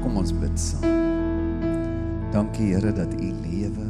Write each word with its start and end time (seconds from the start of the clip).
Kom 0.00 0.16
ons 0.20 0.32
bid 0.32 0.56
saam. 0.60 0.98
Dankie 2.30 2.72
Here 2.72 2.92
dat 2.94 3.12
U 3.14 3.30
lewe. 3.44 3.88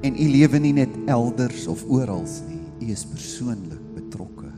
En 0.00 0.16
U 0.16 0.26
lewe 0.30 0.60
nie 0.60 0.74
net 0.76 0.92
elders 1.10 1.66
of 1.66 1.84
oral 1.88 2.24
nie. 2.48 2.60
U 2.80 2.90
is 2.92 3.04
persoonlik 3.08 3.82
betrokke. 3.96 4.50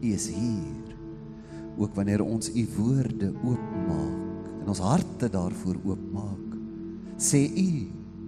U 0.00 0.06
is 0.06 0.28
hier. 0.32 0.94
Ook 1.80 1.94
wanneer 1.96 2.22
ons 2.24 2.50
U 2.52 2.66
woorde 2.76 3.32
oopmaak 3.44 4.28
en 4.60 4.68
ons 4.68 4.82
harte 4.84 5.30
daarvoor 5.32 5.78
oopmaak, 5.88 6.56
sê 7.16 7.46
U 7.48 7.70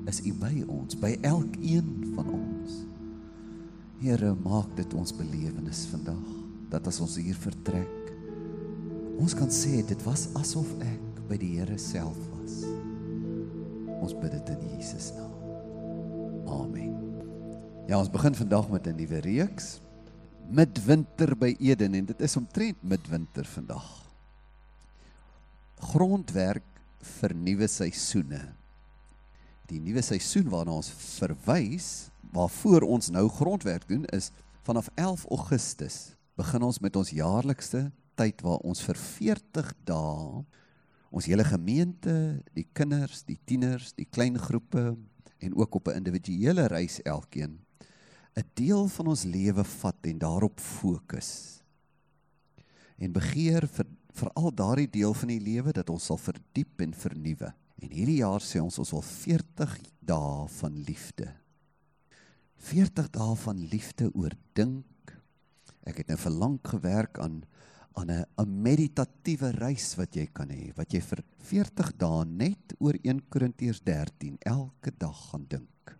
is 0.09 0.20
U 0.24 0.32
by 0.40 0.52
ons, 0.64 0.96
by 0.96 1.12
elkeen 1.29 1.90
van 2.16 2.30
ons. 2.32 2.79
Here, 4.02 4.32
maak 4.43 4.72
dit 4.79 4.95
ons 4.98 5.12
belewenis 5.14 5.84
vandag 5.93 6.24
dat 6.72 6.88
as 6.88 6.98
ons 7.04 7.18
hier 7.20 7.36
vertrek, 7.38 8.02
ons 9.23 9.34
kan 9.39 9.50
sê 9.54 9.84
dit 9.86 10.00
was 10.02 10.27
asof 10.34 10.66
ek 10.82 11.20
by 11.29 11.36
die 11.38 11.52
Here 11.55 11.77
self 11.78 12.19
was. 12.34 12.65
Ons 14.02 14.16
bid 14.19 14.34
dit 14.34 14.48
in 14.51 14.64
Jesus 14.74 15.12
naam. 15.14 15.30
Amen. 16.51 16.97
Ja, 17.87 18.00
ons 18.00 18.11
begin 18.11 18.34
vandag 18.34 18.66
met 18.70 18.87
'n 18.87 18.97
nuwe 18.98 19.20
reeks. 19.23 19.78
Midwinter 20.50 21.37
by 21.38 21.55
Eden 21.61 21.95
en 21.95 22.05
dit 22.05 22.20
is 22.20 22.37
omtrent 22.37 22.83
midwinter 22.83 23.47
vandag. 23.47 24.11
Grondwerk 25.78 26.66
vir 27.00 27.34
nuwe 27.34 27.66
seisoene. 27.66 28.55
Die 29.66 29.80
nuwe 29.80 30.02
seisoen 30.02 30.50
waarna 30.50 30.73
ons 30.73 30.91
verwys, 30.91 32.11
waarvoor 32.33 32.83
ons 32.83 33.11
nou 33.11 33.28
grondwerk 33.28 33.89
doen 33.89 34.05
is 34.05 34.30
vanaf 34.62 34.91
11 34.95 35.25
Augustus 35.30 36.14
begin 36.34 36.62
ons 36.62 36.80
met 36.80 36.97
ons 36.97 37.11
jaarlikste 37.11 37.91
tyd 38.23 38.43
waar 38.47 38.62
ons 38.62 38.83
vir 38.87 38.99
40 38.99 39.73
dae 39.89 40.43
ons 41.12 41.27
hele 41.29 41.45
gemeente, 41.45 42.12
die 42.57 42.65
kinders, 42.73 43.21
die 43.29 43.37
tieners, 43.45 43.91
die 43.98 44.06
klein 44.09 44.39
groepe 44.41 44.95
en 45.42 45.56
ook 45.59 45.75
op 45.75 45.89
'n 45.89 46.01
individuele 46.01 46.67
reis 46.73 47.03
elkeen 47.03 47.59
'n 48.37 48.48
deel 48.55 48.89
van 48.89 49.06
ons 49.06 49.25
lewe 49.25 49.64
vat 49.64 49.97
en 50.03 50.19
daarop 50.19 50.61
fokus. 50.61 51.61
En 52.97 53.12
begeer 53.12 53.67
vir 53.69 53.87
veral 54.12 54.55
daardie 54.55 54.91
deel 54.91 55.14
van 55.14 55.29
die 55.29 55.41
lewe 55.41 55.73
dat 55.73 55.91
ons 55.91 56.05
sal 56.05 56.17
verdiep 56.17 56.81
en 56.81 56.95
vernuwe. 56.95 57.53
En 57.83 57.91
hierdie 57.91 58.20
jaar 58.23 58.41
sê 58.41 58.61
ons 58.62 58.79
ons 58.79 58.91
wil 58.91 59.03
40 59.03 59.79
dae 60.01 60.48
van 60.48 60.84
liefde. 60.86 61.34
40 62.57 63.11
dae 63.11 63.36
van 63.36 63.59
liefde 63.59 64.11
oordink. 64.14 65.19
Ek 65.84 65.97
het 65.97 66.09
nou 66.09 66.17
vir 66.17 66.31
lank 66.31 66.69
gewerk 66.69 67.19
aan 67.19 67.42
aan 67.95 68.11
'n 68.11 68.25
'n 68.39 68.62
meditatiewe 68.62 69.51
reis 69.51 69.95
wat 69.97 70.17
jy 70.17 70.27
kan 70.33 70.48
hê, 70.48 70.73
wat 70.77 70.93
jy 70.93 71.01
vir 71.01 71.25
40 71.39 71.93
dae 71.97 72.25
net 72.25 72.75
oor 72.79 72.95
1 73.03 73.29
Korintiërs 73.29 73.81
13 73.85 74.39
elke 74.41 74.93
dag 74.98 75.31
gaan 75.31 75.47
dink. 75.48 75.98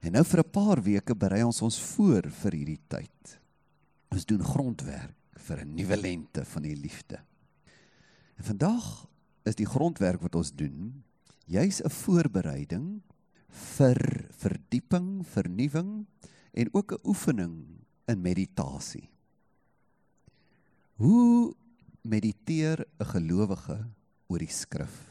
En 0.00 0.12
nou 0.12 0.24
vir 0.24 0.40
'n 0.40 0.50
paar 0.50 0.82
weke 0.82 1.14
berei 1.14 1.42
ons 1.42 1.62
ons 1.62 1.80
voor 1.80 2.30
vir 2.30 2.52
hierdie 2.52 2.82
tyd. 2.88 3.40
Ons 4.10 4.24
doen 4.24 4.42
grondwerk 4.42 5.16
vir 5.36 5.64
'n 5.64 5.74
nuwe 5.74 5.96
lente 5.96 6.44
van 6.44 6.62
die 6.62 6.76
liefde. 6.76 7.18
En 8.36 8.44
vandag 8.44 9.06
is 9.44 9.54
die 9.54 9.66
grondwerk 9.66 10.20
wat 10.20 10.34
ons 10.34 10.52
doen, 10.52 11.04
juis 11.46 11.80
'n 11.80 11.90
voorbereiding 11.90 13.02
vir 13.48 14.28
verdieping, 14.30 15.26
vernuwing 15.26 16.06
en 16.52 16.68
ook 16.72 16.92
'n 16.92 17.08
oefening 17.08 17.84
in 18.06 18.20
meditasie. 18.20 19.13
Hoe 20.94 21.54
mediteer 22.06 22.86
'n 23.00 23.04
gelowige 23.04 23.78
oor 24.26 24.38
die 24.38 24.52
skrif? 24.52 25.10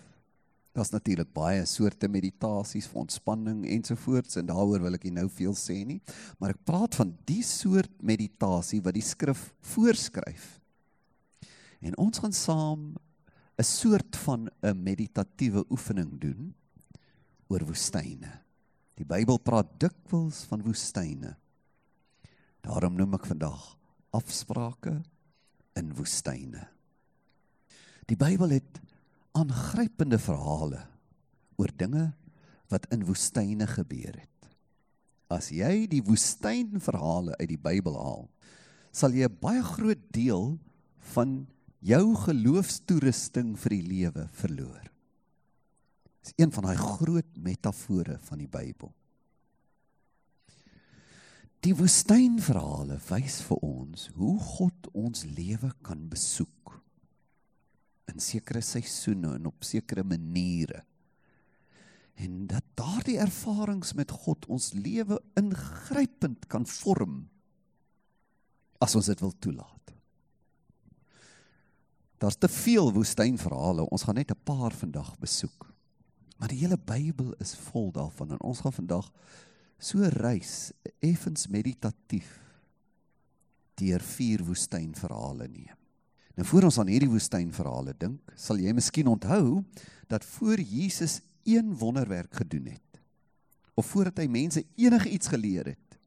Daar's 0.71 0.91
natuurlik 0.91 1.33
baie 1.33 1.65
soorte 1.65 2.07
meditasies 2.07 2.87
vir 2.87 3.01
ontspanning 3.01 3.65
ensovoorts 3.67 4.35
en 4.35 4.45
daaroor 4.45 4.81
wil 4.81 4.93
ek 4.93 5.03
nie 5.03 5.11
nou 5.19 5.27
veel 5.29 5.53
sê 5.53 5.83
nie, 5.85 6.01
maar 6.39 6.49
ek 6.49 6.63
praat 6.63 6.95
van 6.95 7.11
die 7.25 7.43
soort 7.43 7.91
meditasie 8.01 8.81
wat 8.81 8.93
die 8.93 9.03
skrif 9.03 9.53
voorskryf. 9.59 10.61
En 11.81 11.97
ons 11.97 12.17
gaan 12.17 12.33
saam 12.33 12.95
'n 13.59 13.63
soort 13.63 14.15
van 14.15 14.49
'n 14.63 14.83
meditatiewe 14.83 15.65
oefening 15.69 16.19
doen 16.19 16.55
oor 17.49 17.65
woestyne. 17.65 18.39
Die 18.95 19.05
Bybel 19.05 19.37
praat 19.37 19.79
dikwels 19.79 20.45
van 20.45 20.61
woestyne. 20.61 21.35
Daarom 22.61 22.95
noem 22.95 23.13
ek 23.13 23.25
vandag 23.25 23.77
afsprake 24.11 25.03
in 25.79 25.93
woestyne. 25.97 26.67
Die 28.09 28.17
Bybel 28.19 28.57
het 28.59 28.81
aangrypende 29.33 30.19
verhale 30.21 30.83
oor 31.57 31.71
dinge 31.77 32.11
wat 32.71 32.85
in 32.93 33.05
woestyne 33.07 33.67
gebeur 33.69 34.13
het. 34.17 34.29
As 35.33 35.49
jy 35.53 35.87
die 35.89 36.03
woestynverhale 36.05 37.37
uit 37.39 37.49
die 37.49 37.61
Bybel 37.61 37.97
haal, 37.97 38.27
sal 38.93 39.13
jy 39.13 39.25
'n 39.25 39.39
baie 39.41 39.63
groot 39.63 40.03
deel 40.13 40.59
van 41.13 41.47
jou 41.81 42.15
geloofstoerusting 42.15 43.57
vir 43.57 43.69
die 43.69 43.87
lewe 43.87 44.27
verloor. 44.31 44.85
Dis 46.23 46.33
een 46.37 46.51
van 46.51 46.63
daai 46.63 46.77
groot 46.77 47.37
metafore 47.37 48.17
van 48.21 48.37
die 48.37 48.47
Bybel. 48.47 48.93
Die 51.63 51.71
woestynverhale 51.79 52.97
wys 53.07 53.37
vir 53.47 53.61
ons 53.63 54.09
hoe 54.17 54.35
God 54.43 54.89
ons 54.99 55.23
lewe 55.31 55.69
kan 55.85 56.09
besoek 56.11 56.73
in 58.11 58.19
sekere 58.19 58.59
seisoene 58.59 59.37
en 59.37 59.47
op 59.47 59.63
sekere 59.63 60.03
maniere. 60.03 60.81
En 62.19 62.43
dat 62.51 62.65
daardie 62.75 63.15
ervarings 63.23 63.93
met 63.95 64.11
God 64.11 64.43
ons 64.51 64.73
lewe 64.75 65.21
ingrypend 65.39 66.49
kan 66.51 66.67
vorm 66.67 67.21
as 68.83 68.97
ons 68.99 69.07
dit 69.07 69.23
wil 69.23 69.31
toelaat. 69.39 69.93
Daar's 72.19 72.39
te 72.39 72.51
veel 72.51 72.91
woestynverhale. 72.95 73.87
Ons 73.87 74.03
gaan 74.03 74.19
net 74.19 74.31
'n 74.31 74.43
paar 74.43 74.71
vandag 74.71 75.15
besoek. 75.19 75.71
Maar 76.37 76.47
die 76.47 76.59
hele 76.59 76.77
Bybel 76.77 77.33
is 77.39 77.55
vol 77.55 77.91
daarvan 77.91 78.31
en 78.31 78.41
ons 78.41 78.59
gaan 78.59 78.73
vandag 78.73 79.11
so 79.79 80.03
reis 80.15 80.71
effens 81.03 81.47
meditatief 81.51 82.39
deur 83.79 84.03
vier 84.05 84.43
woestynverhale 84.45 85.47
neem. 85.47 85.77
Nou 86.33 86.45
voor 86.49 86.69
ons 86.69 86.79
aan 86.81 86.89
hierdie 86.89 87.11
woestynverhale 87.11 87.93
dink, 87.97 88.33
sal 88.35 88.61
jy 88.61 88.73
miskien 88.73 89.09
onthou 89.11 89.61
dat 90.09 90.25
voor 90.25 90.61
Jesus 90.61 91.19
een 91.45 91.73
wonderwerk 91.77 92.33
gedoen 92.41 92.71
het 92.73 92.81
of 93.73 93.89
voordat 93.89 94.21
hy 94.21 94.27
mense 94.29 94.61
enigiets 94.77 95.31
geleer 95.33 95.71
het, 95.73 95.97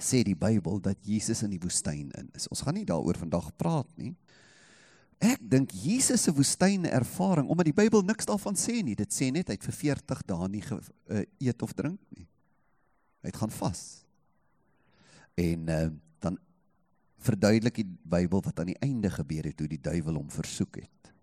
sê 0.00 0.22
die 0.26 0.36
Bybel 0.38 0.80
dat 0.82 0.98
Jesus 1.06 1.44
in 1.44 1.52
die 1.52 1.60
woestyn 1.60 2.08
in 2.16 2.30
is. 2.34 2.48
Ons 2.48 2.64
gaan 2.64 2.78
nie 2.78 2.86
daaroor 2.88 3.18
vandag 3.20 3.50
praat 3.60 3.90
nie. 4.00 4.14
Ek 5.24 5.40
dink 5.40 5.72
Jesus 5.72 6.26
se 6.26 6.32
woestyne 6.36 6.90
ervaring 6.92 7.48
omdat 7.48 7.70
die 7.70 7.76
Bybel 7.76 8.02
niks 8.04 8.28
daarvan 8.28 8.58
sê 8.60 8.82
nie. 8.84 8.96
Dit 8.98 9.14
sê 9.14 9.30
net 9.32 9.48
hy 9.48 9.56
het 9.56 9.68
vir 9.70 9.76
40 9.78 10.24
dae 10.28 10.48
nie 10.52 10.62
ge, 10.64 10.76
uh, 10.76 11.22
eet 11.40 11.64
of 11.64 11.72
drink 11.76 12.00
nie. 12.16 12.26
Hy 13.24 13.30
het 13.32 13.38
gaan 13.40 13.54
vas. 13.56 13.84
En 15.40 15.70
uh, 15.72 15.86
dan 16.20 16.36
verduidelik 17.24 17.80
die 17.80 17.86
Bybel 17.88 18.44
wat 18.44 18.60
aan 18.60 18.72
die 18.74 18.80
einde 18.84 19.08
gebeur 19.12 19.48
het 19.48 19.56
toe 19.56 19.70
die 19.70 19.80
duiwel 19.80 20.20
hom 20.20 20.28
versoek 20.34 20.82
het. 20.82 21.14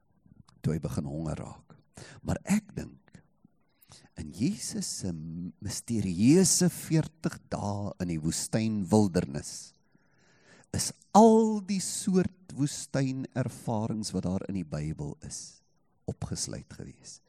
Toe 0.66 0.74
hy 0.74 0.82
begin 0.82 1.10
honger 1.10 1.44
raak. 1.44 1.78
Maar 2.26 2.42
ek 2.50 2.74
dink 2.74 2.98
in 4.20 4.32
Jesus 4.38 4.88
se 5.02 5.12
misterieuse 5.14 6.72
40 6.74 7.38
dae 7.54 7.94
in 8.02 8.16
die 8.16 8.22
woestyn 8.22 8.82
wildernis 8.90 9.72
is 10.76 10.92
al 11.18 11.60
die 11.68 11.82
soort 11.84 12.54
woestyn 12.56 13.26
ervarings 13.38 14.12
wat 14.16 14.28
daar 14.28 14.46
in 14.50 14.62
die 14.62 14.68
Bybel 14.68 15.16
is 15.28 15.62
opgesluit 16.10 16.72
gewees. 16.76 17.20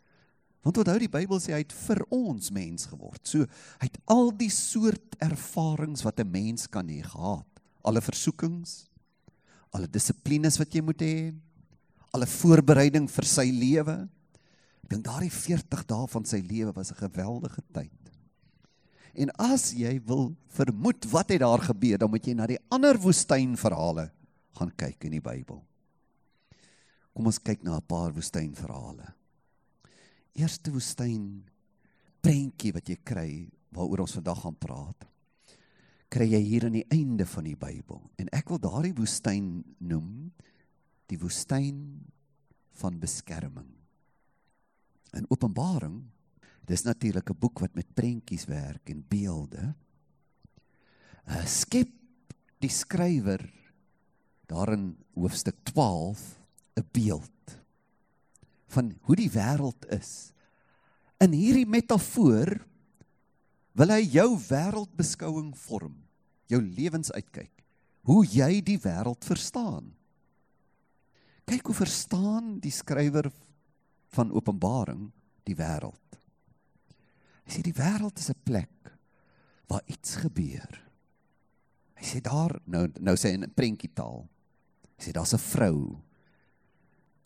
Want 0.63 0.79
onthou 0.79 0.99
die 1.03 1.11
Bybel 1.11 1.41
sê 1.43 1.57
hy 1.57 1.63
het 1.65 1.75
vir 1.75 2.03
ons 2.15 2.53
mens 2.55 2.87
geword. 2.91 3.23
So 3.27 3.47
hy 3.83 3.89
het 3.89 3.99
al 4.11 4.31
die 4.39 4.51
soort 4.55 5.17
ervarings 5.23 6.05
wat 6.07 6.21
'n 6.21 6.31
mens 6.31 6.69
kan 6.71 6.87
hê 6.87 7.03
gehad. 7.03 7.47
Alle 7.83 8.01
versoekings, 8.01 8.87
alle 9.75 9.89
dissiplines 9.89 10.59
wat 10.59 10.75
jy 10.75 10.83
moet 10.83 11.01
hê, 11.01 11.35
alle 12.13 12.27
voorbereiding 12.27 13.09
vir 13.11 13.25
sy 13.25 13.51
lewe. 13.51 14.09
Ek 14.85 14.91
dink 14.91 15.05
daardie 15.05 15.33
40 15.33 15.87
dae 15.87 16.07
van 16.07 16.25
sy 16.25 16.41
lewe 16.47 16.73
was 16.75 16.93
'n 16.93 17.09
geweldige 17.09 17.63
tyd. 17.73 18.02
En 19.13 19.33
as 19.37 19.73
jy 19.77 19.99
wil 20.09 20.31
vermoed 20.57 21.05
wat 21.13 21.35
het 21.35 21.43
daar 21.45 21.61
gebeur, 21.61 21.99
dan 22.01 22.11
moet 22.11 22.27
jy 22.27 22.35
na 22.37 22.47
die 22.49 22.61
ander 22.73 22.97
woestynverhale 23.01 24.09
gaan 24.57 24.73
kyk 24.77 25.09
in 25.09 25.17
die 25.19 25.25
Bybel. 25.25 25.61
Kom 27.13 27.29
ons 27.29 27.39
kyk 27.39 27.63
na 27.63 27.77
'n 27.77 27.85
paar 27.87 28.13
woestynverhale. 28.13 29.15
Eerste 30.33 30.73
woestyn 30.73 31.45
prentjie 32.23 32.73
wat 32.73 32.89
jy 32.89 32.97
kry 33.05 33.51
waaroor 33.73 34.01
ons 34.01 34.17
vandag 34.17 34.41
gaan 34.41 34.57
praat. 34.57 35.09
Kry 36.09 36.29
jy 36.29 36.41
hier 36.41 36.65
aan 36.65 36.77
die 36.77 36.89
einde 36.93 37.27
van 37.27 37.45
die 37.45 37.57
Bybel. 37.57 38.01
En 38.17 38.29
ek 38.33 38.49
wil 38.49 38.59
daardie 38.59 38.95
woestyn 38.95 39.65
noem 39.79 40.33
die 41.09 41.19
woestyn 41.19 42.01
van 42.81 42.99
beskerming. 42.99 43.69
In 45.13 45.27
Openbaring, 45.29 46.03
dis 46.67 46.85
natuurlik 46.85 47.31
'n 47.31 47.39
boek 47.39 47.61
wat 47.61 47.75
met 47.75 47.95
prentjies 47.95 48.45
werk 48.45 48.91
en 48.91 49.05
beelde. 49.09 49.75
Uh, 51.29 51.47
skep 51.47 51.91
die 52.59 52.71
skrywer 52.71 53.43
daarin 54.47 54.97
hoofstuk 55.15 55.57
12 55.65 56.39
'n 56.77 56.87
beeld 56.93 57.59
van 58.73 58.95
hoe 59.03 59.17
die 59.17 59.31
wêreld 59.31 59.87
is. 59.93 60.33
In 61.21 61.33
hierdie 61.33 61.67
metafoor 61.69 62.67
wil 63.73 63.89
hy 63.89 64.01
jou 64.01 64.39
wêreldbeskouing 64.49 65.53
vorm, 65.57 65.95
jou 66.47 66.61
lewensuitkyk, 66.61 67.65
hoe 68.09 68.25
jy 68.27 68.61
die 68.65 68.79
wêreld 68.79 69.25
verstaan. 69.25 69.93
Kyk 71.45 71.67
hoe 71.67 71.75
verstaan 71.75 72.59
die 72.61 72.73
skrywer 72.73 73.31
van 74.15 74.33
Openbaring 74.33 75.11
die 75.45 75.57
wêreld. 75.59 76.12
Hy 77.47 77.51
sê 77.51 77.63
die 77.63 77.77
wêreld 77.77 78.19
is 78.19 78.31
'n 78.31 78.45
plek 78.45 78.93
waar 79.69 79.83
iets 79.87 80.17
gebeur. 80.17 80.81
Hy 81.95 82.05
sê 82.05 82.21
daar 82.21 82.61
nou 82.67 82.89
nou 83.01 83.17
sê 83.17 83.33
in 83.35 83.51
prentjietaal. 83.55 84.29
Hy 84.99 85.03
sê 85.05 85.13
daar's 85.13 85.35
'n 85.35 85.39
vrou. 85.39 86.03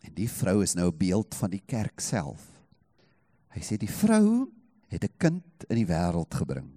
En 0.03 0.15
die 0.15 0.29
vrou 0.29 0.63
is 0.63 0.75
nou 0.75 0.89
'n 0.91 0.99
beeld 0.99 1.35
van 1.35 1.51
die 1.51 1.63
kerk 1.67 2.01
self. 2.01 2.43
Hy 3.51 3.61
sê 3.61 3.77
die 3.77 3.91
vrou 3.91 4.53
het 4.89 5.05
'n 5.05 5.17
kind 5.19 5.65
in 5.69 5.77
die 5.77 5.87
wêreld 5.87 6.35
gebring 6.35 6.77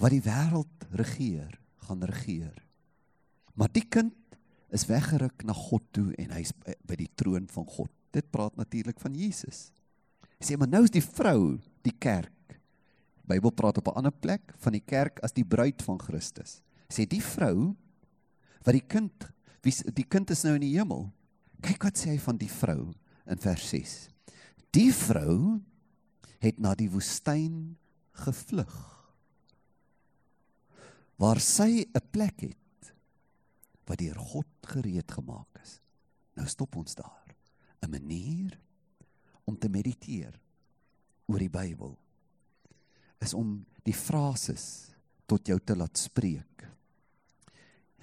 wat 0.00 0.14
die 0.14 0.22
wêreld 0.24 0.86
regeer, 0.94 1.60
gaan 1.86 2.02
regeer. 2.02 2.54
Maar 3.54 3.70
die 3.72 3.86
kind 3.86 4.14
is 4.74 4.86
weggeruk 4.90 5.44
na 5.46 5.54
God 5.54 5.84
toe 5.94 6.10
en 6.18 6.34
hy's 6.34 6.50
by 6.64 6.96
die 6.98 7.10
troon 7.14 7.46
van 7.54 7.66
God. 7.70 7.90
Dit 8.14 8.30
praat 8.34 8.56
natuurlik 8.58 8.98
van 9.02 9.14
Jesus. 9.14 9.68
Hy 10.40 10.46
sê 10.48 10.58
maar 10.58 10.70
nou 10.70 10.82
is 10.86 10.94
die 10.94 11.04
vrou 11.04 11.60
die 11.86 11.94
kerk. 11.98 12.32
Bybel 13.24 13.50
praat 13.50 13.78
op 13.78 13.88
'n 13.88 13.96
ander 13.96 14.12
plek 14.12 14.54
van 14.58 14.72
die 14.72 14.84
kerk 14.84 15.20
as 15.20 15.32
die 15.32 15.44
bruid 15.44 15.82
van 15.82 15.98
Christus. 15.98 16.62
Sê 16.88 17.06
die 17.08 17.22
vrou 17.22 17.76
wat 18.64 18.74
die 18.74 18.86
kind 18.86 19.32
wie 19.62 19.92
die 19.92 20.08
kind 20.08 20.30
is 20.30 20.44
nou 20.44 20.54
in 20.54 20.60
die 20.60 20.76
hemel. 20.76 21.12
Kyk 21.62 21.84
wat 21.84 21.96
sê 21.96 22.10
hy 22.10 22.18
van 22.18 22.36
die 22.36 22.50
vrou 22.50 22.92
in 23.26 23.38
vers 23.38 23.68
6. 23.68 24.08
Die 24.70 24.92
vrou 24.92 25.60
het 26.38 26.58
na 26.58 26.74
die 26.74 26.90
woestyn 26.90 27.76
gevlug 28.12 28.74
waar 31.16 31.40
sy 31.40 31.86
'n 31.86 32.10
plek 32.10 32.40
het 32.40 32.92
wat 33.86 33.98
deur 33.98 34.18
God 34.18 34.46
gereed 34.62 35.10
gemaak 35.10 35.60
is. 35.62 35.80
Nou 36.36 36.46
stop 36.48 36.76
ons 36.76 36.94
daar. 36.94 37.36
'n 37.82 37.90
Manier 37.90 38.58
om 39.44 39.56
te 39.58 39.68
mediteer 39.68 40.40
oor 41.26 41.38
die 41.38 41.50
Bybel 41.50 41.98
is 43.18 43.34
om 43.34 43.66
die 43.84 43.94
frases 43.94 44.94
tot 45.26 45.46
jou 45.48 45.58
te 45.60 45.76
laat 45.76 45.98
spreek 45.98 46.66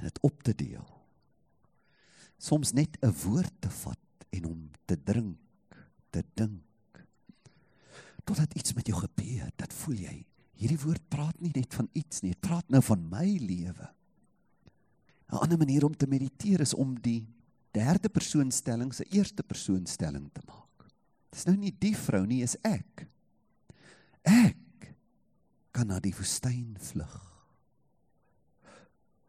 en 0.02 0.08
dit 0.08 0.20
op 0.26 0.44
te 0.44 0.54
deel. 0.58 0.88
Soms 2.42 2.74
net 2.74 2.98
'n 3.02 3.14
woord 3.24 3.54
te 3.62 3.70
vat 3.70 4.26
en 4.30 4.44
hom 4.44 4.70
te 4.86 4.98
drink, 5.04 5.38
te 6.10 6.24
dink. 6.34 7.06
Totdat 8.24 8.54
iets 8.54 8.74
met 8.74 8.88
jou 8.88 8.98
gebeur, 8.98 9.52
dat 9.56 9.74
voel 9.74 9.96
jy. 9.96 10.26
Hierdie 10.54 10.80
woord 10.80 11.10
praat 11.10 11.40
nie 11.42 11.52
net 11.54 11.74
van 11.74 11.90
iets 11.94 12.22
nie, 12.22 12.32
dit 12.32 12.40
praat 12.40 12.70
nou 12.70 12.82
van 12.82 13.10
my 13.10 13.38
lewe. 13.38 13.94
'n 15.32 15.38
Ander 15.38 15.58
manier 15.58 15.86
om 15.86 15.96
te 15.96 16.08
mediteer 16.08 16.60
is 16.60 16.74
om 16.74 17.00
die 17.02 17.28
derde 17.72 18.10
persoonstelling 18.10 18.94
se 18.94 19.06
eerste 19.16 19.44
persoonstelling 19.44 20.30
te 20.34 20.42
maak. 20.48 20.92
Dis 21.32 21.46
nou 21.46 21.56
nie 21.58 21.72
die 21.80 21.96
vrou 21.96 22.26
nie, 22.26 22.42
is 22.44 22.58
ek. 22.68 23.08
Ek 24.28 24.58
kan 25.72 25.88
na 25.88 26.00
die 26.04 26.14
woestyn 26.16 26.76
vlug. 26.80 27.18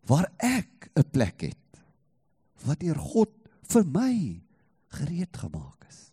Waar 0.06 0.28
ek 0.38 0.90
'n 0.96 1.10
plek 1.10 1.40
het 1.40 1.80
wat 2.66 2.80
deur 2.80 2.98
God 2.98 3.30
vir 3.72 3.84
my 3.84 4.42
gereed 4.88 5.36
gemaak 5.36 5.86
is. 5.88 6.12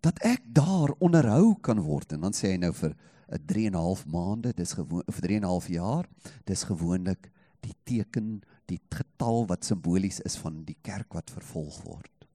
Dat 0.00 0.18
ek 0.26 0.42
daar 0.44 0.90
onderhou 0.98 1.54
kan 1.60 1.80
word 1.80 2.12
en 2.12 2.20
dan 2.20 2.32
sê 2.32 2.52
hy 2.52 2.58
nou 2.58 2.72
vir 2.72 2.96
'n 3.32 3.46
3 3.46 3.66
en 3.66 3.72
'n 3.72 3.78
half 3.78 4.06
maande, 4.06 4.52
dis 4.52 4.72
gewoon 4.72 5.04
vir 5.06 5.22
3 5.22 5.36
en 5.36 5.44
'n 5.44 5.52
half 5.54 5.68
jaar, 5.68 6.08
dis 6.44 6.64
gewoonlik 6.64 7.30
die 7.60 7.76
teken, 7.84 8.42
die 8.66 8.80
getal 8.90 9.46
wat 9.46 9.64
simbolies 9.64 10.20
is 10.20 10.36
van 10.36 10.64
die 10.64 10.76
kerk 10.82 11.12
wat 11.12 11.30
vervolg 11.30 11.82
word. 11.82 12.26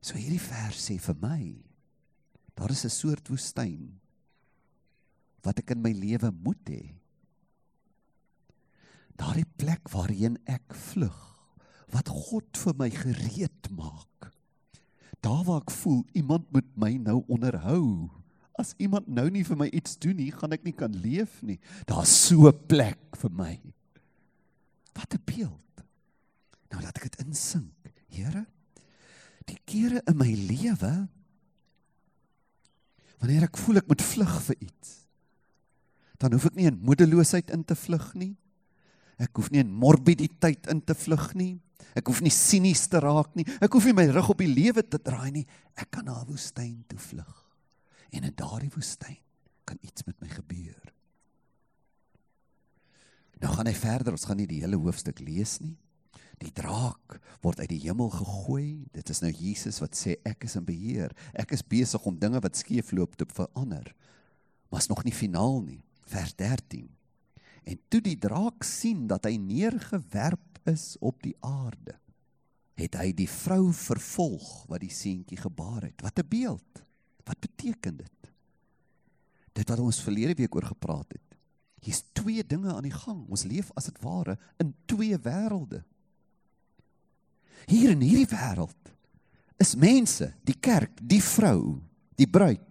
So 0.00 0.16
hierdie 0.16 0.40
vers 0.40 0.90
sê 0.90 0.98
vir 0.98 1.16
my, 1.20 1.64
daar 2.54 2.70
is 2.70 2.84
'n 2.84 2.90
soort 2.90 3.28
woestyn 3.28 4.00
wat 5.46 5.60
ek 5.62 5.74
in 5.74 5.82
my 5.84 5.92
lewe 5.96 6.30
moet 6.44 6.72
hê. 6.72 6.84
Daardie 9.20 9.48
plek 9.60 9.90
waarheen 9.92 10.38
ek 10.48 10.74
vlug, 10.88 11.18
wat 11.92 12.08
God 12.08 12.60
vir 12.62 12.76
my 12.78 12.88
gereed 12.92 13.68
maak. 13.76 14.30
Daar 15.20 15.42
waar 15.44 15.60
ek 15.64 15.74
voel 15.82 16.00
iemand 16.16 16.48
moet 16.54 16.68
my 16.80 16.94
nou 16.96 17.20
onderhou. 17.28 18.08
As 18.60 18.72
iemand 18.80 19.08
nou 19.08 19.26
nie 19.32 19.44
vir 19.44 19.58
my 19.60 19.68
iets 19.72 19.98
doen 20.00 20.16
nie, 20.16 20.30
gaan 20.32 20.56
ek 20.56 20.64
nie 20.64 20.76
kan 20.76 20.94
leef 21.04 21.40
nie. 21.44 21.58
Daar's 21.88 22.12
so 22.12 22.48
'n 22.48 22.66
plek 22.68 23.16
vir 23.16 23.30
my. 23.30 23.60
Wat 24.94 25.14
'n 25.14 25.22
beeld. 25.24 25.84
Nou 26.70 26.82
laat 26.82 26.96
ek 26.96 27.10
dit 27.10 27.26
insink. 27.26 27.74
Here, 28.08 28.46
die 29.46 29.58
kere 29.64 30.02
in 30.06 30.16
my 30.16 30.30
lewe 30.34 31.08
wanneer 33.20 33.44
ek 33.44 33.58
voel 33.60 33.76
ek 33.82 33.88
moet 33.90 34.02
vlug 34.02 34.34
vir 34.48 34.56
iets, 34.64 34.92
dan 36.20 36.36
hoef 36.36 36.50
ek 36.50 36.58
nie 36.58 36.68
in 36.68 36.78
moedeloosheid 36.84 37.50
in 37.54 37.64
te 37.64 37.76
vlug 37.78 38.12
nie. 38.20 38.34
Ek 39.20 39.36
hoef 39.36 39.50
nie 39.52 39.62
in 39.64 39.72
morbiditeit 39.72 40.68
in 40.72 40.82
te 40.84 40.96
vlug 40.96 41.32
nie. 41.36 41.54
Ek 41.96 42.06
hoef 42.08 42.20
nie 42.24 42.32
sinies 42.32 42.86
te 42.92 43.00
raak 43.02 43.32
nie. 43.36 43.46
Ek 43.60 43.72
hoef 43.72 43.88
nie 43.88 43.96
my 43.96 44.06
rug 44.12 44.30
op 44.32 44.40
die 44.40 44.52
lewe 44.52 44.84
te 44.84 45.00
draai 45.00 45.30
nie. 45.34 45.46
Ek 45.74 45.90
kan 45.90 46.04
na 46.04 46.20
'n 46.20 46.28
woestyn 46.28 46.84
toe 46.88 46.98
vlug. 46.98 47.36
En 48.12 48.24
in 48.24 48.34
daardie 48.34 48.70
woestyn 48.74 49.16
kan 49.64 49.78
iets 49.80 50.04
met 50.06 50.20
my 50.20 50.28
gebeur. 50.28 50.92
Nou 53.40 53.52
gaan 53.54 53.66
hy 53.66 53.74
verder. 53.74 54.12
Ons 54.12 54.24
gaan 54.24 54.36
nie 54.36 54.46
die 54.46 54.60
hele 54.60 54.76
hoofstuk 54.76 55.20
lees 55.20 55.60
nie. 55.60 55.76
Die 56.40 56.52
draak 56.52 57.20
word 57.42 57.60
uit 57.60 57.68
die 57.68 57.82
hemel 57.84 58.10
gegooi. 58.10 58.86
Dit 58.92 59.10
is 59.10 59.20
nou 59.20 59.30
Jesus 59.30 59.80
wat 59.80 59.96
sê 59.96 60.16
ek 60.24 60.44
is 60.44 60.56
in 60.56 60.64
beheer. 60.64 61.12
Ek 61.34 61.52
is 61.52 61.62
besig 61.62 62.04
om 62.06 62.18
dinge 62.18 62.40
wat 62.40 62.56
skeefloop 62.56 63.16
te 63.16 63.26
verander. 63.26 63.94
Maar 64.70 64.80
is 64.80 64.88
nog 64.88 65.04
nie 65.04 65.12
finaal 65.12 65.60
nie. 65.62 65.82
Vers 66.10 66.34
13. 66.34 66.88
En 67.70 67.80
toe 67.88 68.00
die 68.02 68.18
draak 68.18 68.64
sien 68.66 69.06
dat 69.10 69.28
hy 69.28 69.36
neergewerp 69.38 70.60
is 70.68 70.96
op 71.00 71.20
die 71.22 71.36
aarde, 71.46 71.96
het 72.80 72.96
hy 72.96 73.10
die 73.16 73.28
vrou 73.28 73.70
vervolg 73.76 74.64
wat 74.70 74.82
die 74.82 74.92
seentjie 74.92 75.38
gebaar 75.40 75.90
het. 75.90 76.00
Wat 76.02 76.18
'n 76.18 76.28
beeld. 76.28 76.84
Wat 77.24 77.38
beteken 77.40 77.96
dit? 77.96 78.32
Dit 79.52 79.68
wat 79.68 79.78
ons 79.78 80.02
verlede 80.02 80.34
week 80.34 80.54
oor 80.54 80.64
gepraat 80.64 81.12
het. 81.12 81.36
Hier's 81.80 82.04
twee 82.12 82.44
dinge 82.46 82.72
aan 82.72 82.82
die 82.82 82.96
gang. 82.96 83.28
Ons 83.28 83.44
leef 83.44 83.70
as 83.74 83.84
dit 83.84 84.00
ware 84.00 84.38
in 84.58 84.74
twee 84.86 85.16
wêrelde. 85.18 85.84
Hier 87.66 87.90
in 87.90 88.00
hierdie 88.00 88.36
wêreld 88.36 88.92
is 89.56 89.74
mense, 89.76 90.34
die 90.42 90.56
kerk, 90.60 90.98
die 91.02 91.22
vrou, 91.22 91.80
die 92.16 92.28
bruid 92.28 92.69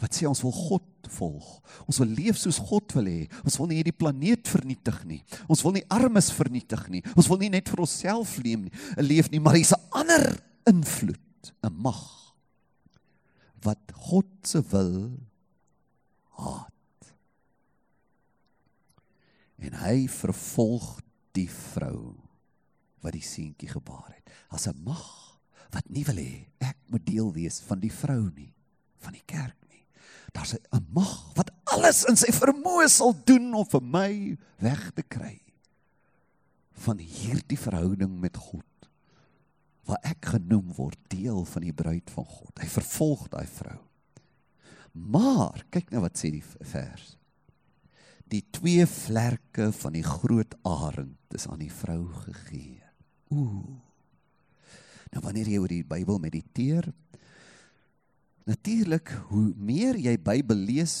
wat 0.00 0.16
sê 0.16 0.26
ons 0.28 0.40
wil 0.44 0.54
God 0.56 1.08
volg. 1.12 1.48
Ons 1.88 2.00
wil 2.00 2.12
leef 2.16 2.38
soos 2.40 2.60
God 2.70 2.92
wil 2.96 3.08
hê. 3.10 3.20
Ons 3.44 3.58
wil 3.60 3.68
nie 3.70 3.80
hierdie 3.80 3.96
planeet 3.96 4.48
vernietig 4.48 5.00
nie. 5.08 5.20
Ons 5.50 5.64
wil 5.66 5.76
nie 5.76 5.84
armes 5.92 6.30
vernietig 6.34 6.86
nie. 6.92 7.02
Ons 7.18 7.28
wil 7.30 7.40
nie 7.42 7.50
net 7.52 7.68
vir 7.68 7.84
onsself 7.84 8.38
leef 8.40 8.64
nie, 8.64 8.72
leef 9.02 9.30
nie, 9.32 9.42
maar 9.42 9.58
hier's 9.58 9.74
'n 9.76 9.82
ander 9.92 10.40
invloed, 10.66 11.52
'n 11.64 11.72
mag 11.72 12.00
wat 13.62 13.92
God 13.92 14.30
se 14.42 14.62
wil 14.70 15.18
haat. 16.40 17.12
En 19.58 19.74
hy 19.84 20.08
vervolg 20.08 21.00
die 21.32 21.48
vrou 21.48 22.16
wat 23.02 23.12
die 23.12 23.24
seentjie 23.24 23.68
gebaar 23.68 24.16
het. 24.16 24.30
As 24.48 24.66
'n 24.66 24.82
mag 24.82 25.38
wat 25.70 25.88
nie 25.90 26.04
wil 26.04 26.16
hê 26.16 26.46
ek 26.58 26.76
moet 26.88 27.06
deel 27.06 27.32
wees 27.32 27.60
van 27.60 27.80
die 27.80 27.92
vrou 27.92 28.30
nie, 28.34 28.52
van 28.98 29.12
die 29.12 29.22
kerk 29.26 29.59
daar's 30.32 30.54
'n 30.54 30.86
mag 30.94 31.32
wat 31.34 31.50
alles 31.64 32.04
in 32.04 32.16
sy 32.16 32.32
vermoë 32.32 32.88
sal 32.88 33.14
doen 33.24 33.54
om 33.54 33.66
vir 33.66 33.82
my 33.82 34.38
weg 34.58 34.90
te 34.94 35.02
kry 35.02 35.40
van 36.72 36.98
hierdie 36.98 37.58
verhouding 37.58 38.20
met 38.20 38.36
God 38.36 38.64
waar 39.88 40.00
ek 40.06 40.32
genoem 40.36 40.72
word 40.76 40.98
deel 41.08 41.44
van 41.44 41.62
die 41.62 41.74
bruid 41.74 42.10
van 42.14 42.24
God. 42.24 42.52
Hy 42.62 42.68
vervolg 42.70 43.28
daai 43.32 43.46
vrou. 43.46 43.78
Maar 44.92 45.64
kyk 45.74 45.90
nou 45.90 46.04
wat 46.04 46.18
sê 46.18 46.30
die 46.30 46.44
vers. 46.44 47.16
Die 48.30 48.44
twee 48.54 48.86
vlerke 48.86 49.70
van 49.74 49.96
die 49.96 50.06
groot 50.06 50.54
arend 50.62 51.34
is 51.34 51.48
aan 51.50 51.62
die 51.62 51.72
vrou 51.72 52.04
gegee. 52.26 52.78
Ooh. 53.34 53.80
Nou 55.10 55.22
wanneer 55.24 55.50
jy 55.50 55.58
oor 55.58 55.72
die 55.72 55.86
Bybel 55.86 56.20
mediteer, 56.22 56.86
natuurlik 58.50 59.12
hoe 59.30 59.52
meer 59.56 59.98
jy 60.00 60.16
Bybel 60.18 60.58
lees, 60.66 60.94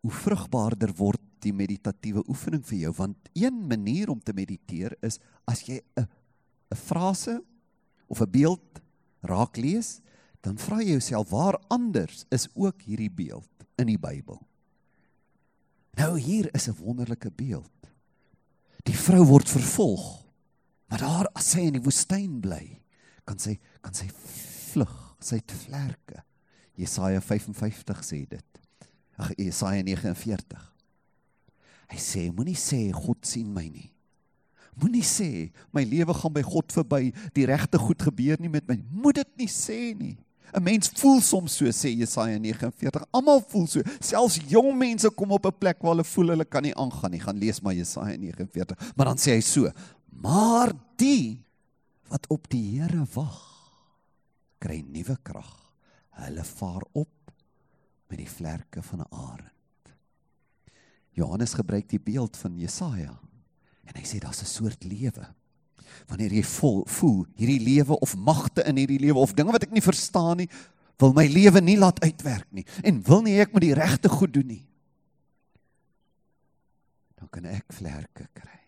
hoe 0.00 0.12
vrugbaarder 0.22 0.92
word 0.96 1.22
die 1.44 1.52
meditatiewe 1.56 2.22
oefening 2.28 2.62
vir 2.68 2.78
jou 2.84 2.92
want 2.96 3.30
een 3.36 3.56
manier 3.68 4.10
om 4.12 4.20
te 4.20 4.34
mediteer 4.36 4.96
is 5.04 5.18
as 5.48 5.62
jy 5.68 5.80
'n 5.96 6.06
'n 6.70 6.76
frase 6.76 7.42
of 8.08 8.20
'n 8.20 8.30
beeld 8.30 8.80
raak 9.22 9.56
lees, 9.56 10.00
dan 10.40 10.56
vra 10.56 10.80
jy 10.80 10.96
jouself 10.96 11.30
waar 11.30 11.60
anders 11.68 12.24
is 12.30 12.48
ook 12.54 12.82
hierdie 12.82 13.10
beeld 13.10 13.50
in 13.76 13.86
die 13.86 13.98
Bybel. 13.98 14.40
Nou 15.96 16.18
hier 16.18 16.48
is 16.54 16.68
'n 16.68 16.76
wonderlike 16.80 17.30
beeld. 17.30 17.92
Die 18.84 18.96
vrou 18.96 19.24
word 19.24 19.48
vervolg. 19.48 20.26
Maar 20.88 20.98
daar 20.98 21.28
as 21.34 21.50
sy 21.50 21.60
in 21.60 21.72
die 21.72 21.82
woestyn 21.82 22.40
bly, 22.40 22.80
kan 23.24 23.38
sy 23.38 23.58
kan 23.80 23.94
sy 23.94 24.08
vlug, 24.08 25.16
sy 25.20 25.36
het 25.36 25.52
vlerke. 25.52 26.24
Jesaja 26.80 27.20
55 27.20 28.02
sê 28.06 28.24
dit. 28.28 28.60
Ag 29.20 29.34
Jesaja 29.36 29.82
49. 29.84 30.66
Hy 31.90 31.98
sê 32.00 32.28
moenie 32.32 32.56
sê 32.58 32.88
God 32.94 33.26
sien 33.26 33.48
my 33.52 33.66
nie. 33.68 33.90
Moenie 34.80 35.04
sê 35.04 35.50
my 35.74 35.84
lewe 35.84 36.14
gaan 36.16 36.32
by 36.32 36.42
God 36.46 36.72
verby, 36.72 37.10
die 37.36 37.46
regte 37.50 37.80
goed 37.82 38.00
gebeur 38.06 38.40
nie 38.40 38.52
met 38.52 38.66
my. 38.70 38.78
Moet 38.90 39.20
dit 39.20 39.44
nie 39.44 39.50
sê 39.50 39.92
nie. 39.98 40.16
'n 40.50 40.62
Mens 40.66 40.90
voel 40.98 41.20
soms 41.22 41.54
so 41.60 41.70
sê 41.70 41.92
Jesaja 41.94 42.38
49. 42.38 43.04
Almal 43.14 43.38
voel 43.52 43.68
so. 43.70 43.82
Selfs 44.02 44.40
jong 44.50 44.74
mense 44.74 45.06
kom 45.14 45.30
op 45.30 45.46
'n 45.46 45.54
plek 45.54 45.78
waar 45.78 45.94
hulle 45.94 46.04
voel 46.04 46.34
hulle 46.34 46.44
kan 46.44 46.62
nie 46.62 46.74
aangaan 46.74 47.10
nie. 47.10 47.20
Gaan 47.20 47.38
lees 47.38 47.60
maar 47.60 47.74
Jesaja 47.74 48.16
49. 48.16 48.74
Maar 48.96 49.06
dan 49.06 49.16
sê 49.16 49.38
hy 49.38 49.40
so: 49.40 49.70
"Maar 50.10 50.72
die 50.96 51.38
wat 52.10 52.26
op 52.28 52.48
die 52.50 52.80
Here 52.80 53.06
wag, 53.14 53.38
kry 54.58 54.82
nuwe 54.82 55.16
krag. 55.22 55.59
Hulle 56.20 56.44
vaar 56.44 56.84
op 56.92 57.32
met 58.10 58.18
die 58.18 58.30
vlerke 58.30 58.82
van 58.82 59.00
'n 59.00 59.14
arend." 59.14 59.94
Johannes 61.10 61.54
gebruik 61.54 61.88
die 61.88 62.00
beeld 62.00 62.36
van 62.36 62.58
Jesaja 62.58 63.18
en 63.84 63.98
hy 63.98 64.06
sê 64.06 64.20
daar's 64.22 64.42
'n 64.42 64.46
soort 64.46 64.84
lewe. 64.84 65.26
Wanneer 66.06 66.32
jy 66.32 66.42
vol 66.42 66.84
voel 66.86 67.26
hierdie 67.34 67.60
lewe 67.60 67.98
of 67.98 68.16
magte 68.16 68.62
in 68.62 68.76
hierdie 68.76 69.00
lewe 69.00 69.18
of 69.18 69.34
dinge 69.34 69.52
wat 69.52 69.62
ek 69.62 69.72
nie 69.74 69.82
verstaan 69.82 70.36
nie, 70.36 70.48
wil 70.98 71.12
my 71.12 71.26
lewe 71.26 71.60
nie 71.60 71.78
laat 71.78 72.00
uitwerk 72.00 72.46
nie 72.52 72.66
en 72.82 73.02
wil 73.02 73.22
nie 73.22 73.40
ek 73.40 73.52
moet 73.52 73.62
die 73.62 73.74
regte 73.74 74.08
goed 74.08 74.32
doen 74.32 74.46
nie. 74.46 74.66
Dan 77.14 77.28
kan 77.28 77.44
ek 77.44 77.72
vlerke 77.72 78.28
kry 78.32 78.60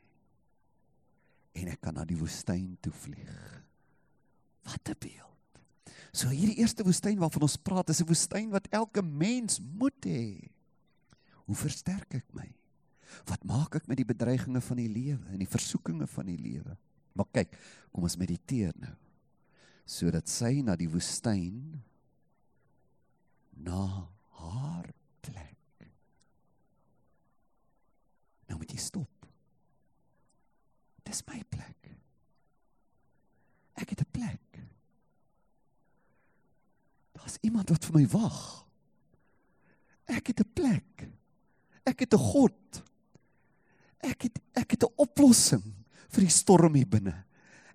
en 1.53 1.69
ek 1.69 1.81
kan 1.81 1.95
na 1.95 2.05
die 2.05 2.17
woestyn 2.17 2.79
toe 2.81 2.93
vlieg. 2.93 3.63
Wat 4.65 4.89
'n 4.89 4.97
beeld. 4.99 5.32
So 6.13 6.29
hierdie 6.29 6.61
eerste 6.61 6.85
woestyn 6.85 7.17
waarvan 7.21 7.47
ons 7.47 7.57
praat, 7.57 7.89
is 7.89 8.03
'n 8.03 8.09
woestyn 8.09 8.51
wat 8.53 8.69
elke 8.71 9.03
mens 9.03 9.61
moet 9.61 10.05
hê. 10.05 10.51
Hoe 11.47 11.57
versterk 11.57 12.15
ek 12.15 12.35
my? 12.35 12.53
Wat 13.25 13.45
maak 13.45 13.77
ek 13.77 13.89
met 13.89 13.97
die 13.97 14.09
bedreigings 14.09 14.65
van 14.65 14.77
die 14.77 14.89
lewe 14.89 15.27
en 15.33 15.39
die 15.39 15.49
versoekinge 15.49 16.07
van 16.07 16.27
die 16.27 16.39
lewe? 16.39 16.77
Maar 17.13 17.29
kyk, 17.33 17.57
kom 17.93 18.05
ons 18.05 18.17
mediteer 18.17 18.73
nou. 18.81 18.95
Sodat 19.85 20.29
sy 20.29 20.63
na 20.65 20.77
die 20.77 20.89
woestyn 20.89 21.83
na 23.57 24.09
haar 24.41 24.89
plek. 25.21 25.89
Nou 28.49 28.59
moet 28.59 28.73
jy 28.73 28.81
stop. 28.81 29.27
Dis 31.05 31.25
my 31.27 31.43
plek. 31.51 31.91
Ek 33.75 33.91
het 33.91 34.01
'n 34.01 34.13
plek. 34.13 34.72
Daar's 37.23 37.39
iemand 37.47 37.71
wat 37.71 37.87
vir 37.87 38.01
my 38.01 38.07
wag. 38.11 38.41
Ek 40.11 40.33
het 40.33 40.41
'n 40.43 40.53
plek. 40.53 41.09
Ek 41.87 42.01
het 42.01 42.15
'n 42.15 42.19
God. 42.19 42.83
Ek 44.03 44.23
het 44.23 44.39
ek 44.53 44.71
het 44.71 44.83
'n 44.83 44.95
oplossing 44.97 45.63
vir 46.09 46.21
die 46.21 46.31
storm 46.31 46.75
hier 46.75 46.89
binne. 46.89 47.25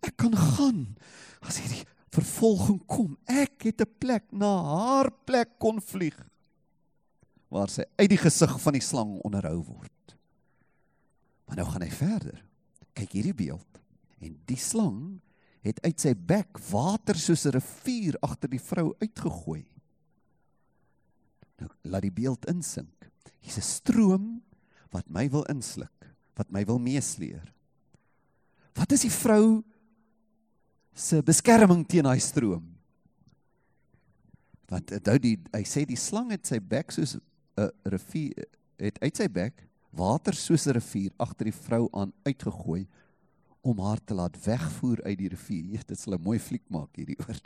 Ek 0.02 0.18
kan 0.18 0.36
gaan 0.36 0.98
as 1.42 1.58
hierdie 1.58 1.86
vervolging 2.12 2.86
kom. 2.86 3.18
Ek 3.26 3.64
het 3.64 3.82
'n 3.82 3.98
plek 4.00 4.32
na 4.32 4.64
haar 4.64 5.12
plek 5.26 5.60
kon 5.60 5.82
vlieg 5.82 6.18
waar 7.48 7.70
sy 7.70 7.86
uit 7.96 8.10
die 8.10 8.20
gesig 8.20 8.62
van 8.62 8.74
die 8.74 8.84
slang 8.84 9.22
onderhou 9.24 9.64
word. 9.64 10.16
Maar 11.46 11.56
nou 11.56 11.68
gaan 11.68 11.82
hy 11.82 11.92
verder 11.92 12.44
kyk 12.94 13.12
hierdie 13.12 13.34
beeld. 13.34 13.80
En 14.20 14.38
die 14.50 14.58
slang 14.58 15.22
het 15.66 15.80
uit 15.84 16.00
sy 16.00 16.14
bek 16.14 16.60
water 16.70 17.16
soos 17.16 17.46
'n 17.46 17.56
rivier 17.58 18.18
agter 18.22 18.50
die 18.50 18.62
vrou 18.62 18.96
uitgegooi. 19.00 19.66
Nou 21.60 21.70
laat 21.84 22.02
die 22.02 22.12
beeld 22.12 22.46
insink. 22.46 23.10
Hier's 23.40 23.58
'n 23.58 23.62
stroom 23.62 24.42
wat 24.92 25.10
my 25.10 25.30
wil 25.30 25.44
insluk, 25.44 26.16
wat 26.36 26.52
my 26.52 26.66
wil 26.66 26.80
meesleer. 26.80 27.54
Wat 28.76 28.92
is 28.92 29.02
die 29.02 29.12
vrou 29.12 29.64
se 30.94 31.22
beskerming 31.22 31.86
teen 31.88 32.04
daai 32.04 32.20
stroom? 32.20 32.76
Want 34.68 34.92
onthou 34.92 35.18
die 35.18 35.38
hy 35.54 35.64
sê 35.64 35.86
die 35.86 36.00
slang 36.00 36.32
het 36.32 36.46
sy 36.46 36.60
bek 36.60 36.92
soos 36.92 37.18
'n 37.58 37.72
rivier 37.86 38.46
het 38.78 39.00
uit 39.02 39.18
sy 39.18 39.28
bek 39.28 39.68
water 39.92 40.34
soos 40.34 40.68
'n 40.68 40.76
rivier 40.78 41.12
agter 41.18 41.46
die 41.46 41.60
vrou 41.66 41.90
aan 41.94 42.14
uitgegooi 42.26 42.88
om 43.62 43.80
haar 43.80 44.00
te 44.04 44.14
laat 44.14 44.38
wegvoer 44.46 45.04
uit 45.04 45.18
die 45.18 45.30
rivier. 45.30 45.66
Ja, 45.76 45.82
dit 45.86 46.00
sal 46.00 46.14
'n 46.16 46.24
mooi 46.24 46.40
fliek 46.40 46.64
maak 46.70 46.96
hierdie 46.96 47.18
oor. 47.20 47.40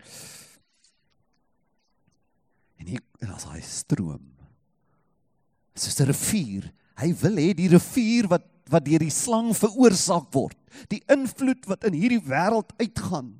En 2.78 2.88
hier 2.88 3.02
is 3.20 3.44
hy 3.44 3.62
stroom. 3.62 4.32
Soos 5.76 6.00
'n 6.00 6.06
rivier. 6.06 6.74
Hy 6.98 7.14
wil 7.14 7.38
hê 7.38 7.54
die 7.54 7.70
rivier 7.70 8.28
wat 8.28 8.48
wat 8.72 8.86
deur 8.86 9.00
die 9.04 9.12
slang 9.12 9.52
veroorsaak 9.58 10.30
word, 10.32 10.58
die 10.88 11.04
invloed 11.12 11.66
wat 11.68 11.84
in 11.84 11.94
hierdie 11.94 12.22
wêreld 12.24 12.72
uitgaan, 12.80 13.34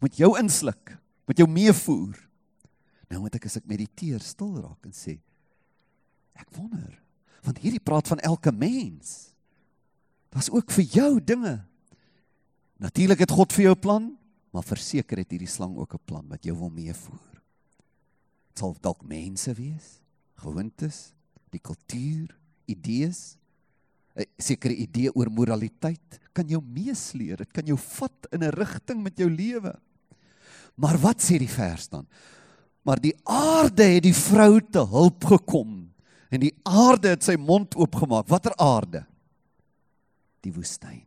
moet 0.00 0.16
jou 0.18 0.32
insluk, 0.40 0.98
moet 1.28 1.38
jou 1.38 1.46
meevoer. 1.46 2.18
Nou 3.10 3.20
moet 3.20 3.34
ek 3.34 3.46
as 3.46 3.56
ek 3.60 3.68
mediteer 3.70 4.20
stil 4.20 4.56
raak 4.58 4.84
en 4.88 4.92
sê 4.92 5.20
ek 6.34 6.50
wonder 6.56 7.04
want 7.44 7.60
hierdie 7.60 7.82
praat 7.82 8.08
van 8.08 8.22
elke 8.24 8.48
mens. 8.52 9.33
Daar's 10.34 10.50
ook 10.50 10.72
vir 10.74 10.84
jou 10.90 11.12
dinge. 11.22 11.60
Natuurlik 12.82 13.22
het 13.22 13.30
God 13.30 13.52
vir 13.54 13.68
jou 13.68 13.74
'n 13.74 13.80
plan, 13.80 14.04
maar 14.50 14.66
verseker 14.66 15.18
het 15.18 15.30
hierdie 15.30 15.48
slang 15.48 15.76
ook 15.76 15.94
'n 15.94 16.04
plan 16.04 16.26
wat 16.28 16.42
jou 16.44 16.56
wil 16.58 16.70
meevoer. 16.70 17.30
Dit 18.48 18.58
sal 18.58 18.76
dalk 18.80 19.02
mense 19.02 19.54
wees, 19.54 20.00
gewoontes, 20.34 21.14
die 21.50 21.60
kultuur, 21.60 22.36
idees, 22.66 23.36
'n 24.16 24.26
sekere 24.38 24.74
idee 24.74 25.14
oor 25.14 25.30
moraliteit 25.30 26.20
kan 26.32 26.48
jou 26.48 26.62
meesleer. 26.62 27.36
Dit 27.36 27.52
kan 27.52 27.66
jou 27.66 27.78
vat 27.78 28.26
in 28.32 28.42
'n 28.42 28.50
rigting 28.50 29.02
met 29.02 29.16
jou 29.16 29.30
lewe. 29.30 29.74
Maar 30.74 30.98
wat 30.98 31.22
sê 31.22 31.38
die 31.38 31.48
vers 31.48 31.88
dan? 31.88 32.06
Maar 32.82 33.00
die 33.00 33.14
aarde 33.24 33.82
het 33.82 34.02
die 34.02 34.14
vrou 34.14 34.60
te 34.60 34.86
hulp 34.86 35.24
gekom 35.24 35.92
en 36.30 36.40
die 36.40 36.54
aarde 36.62 37.08
het 37.08 37.22
sy 37.24 37.36
mond 37.36 37.74
oopgemaak. 37.74 38.28
Watter 38.28 38.56
aarde? 38.56 39.06
Die 40.44 40.52
woestyn. 40.52 41.02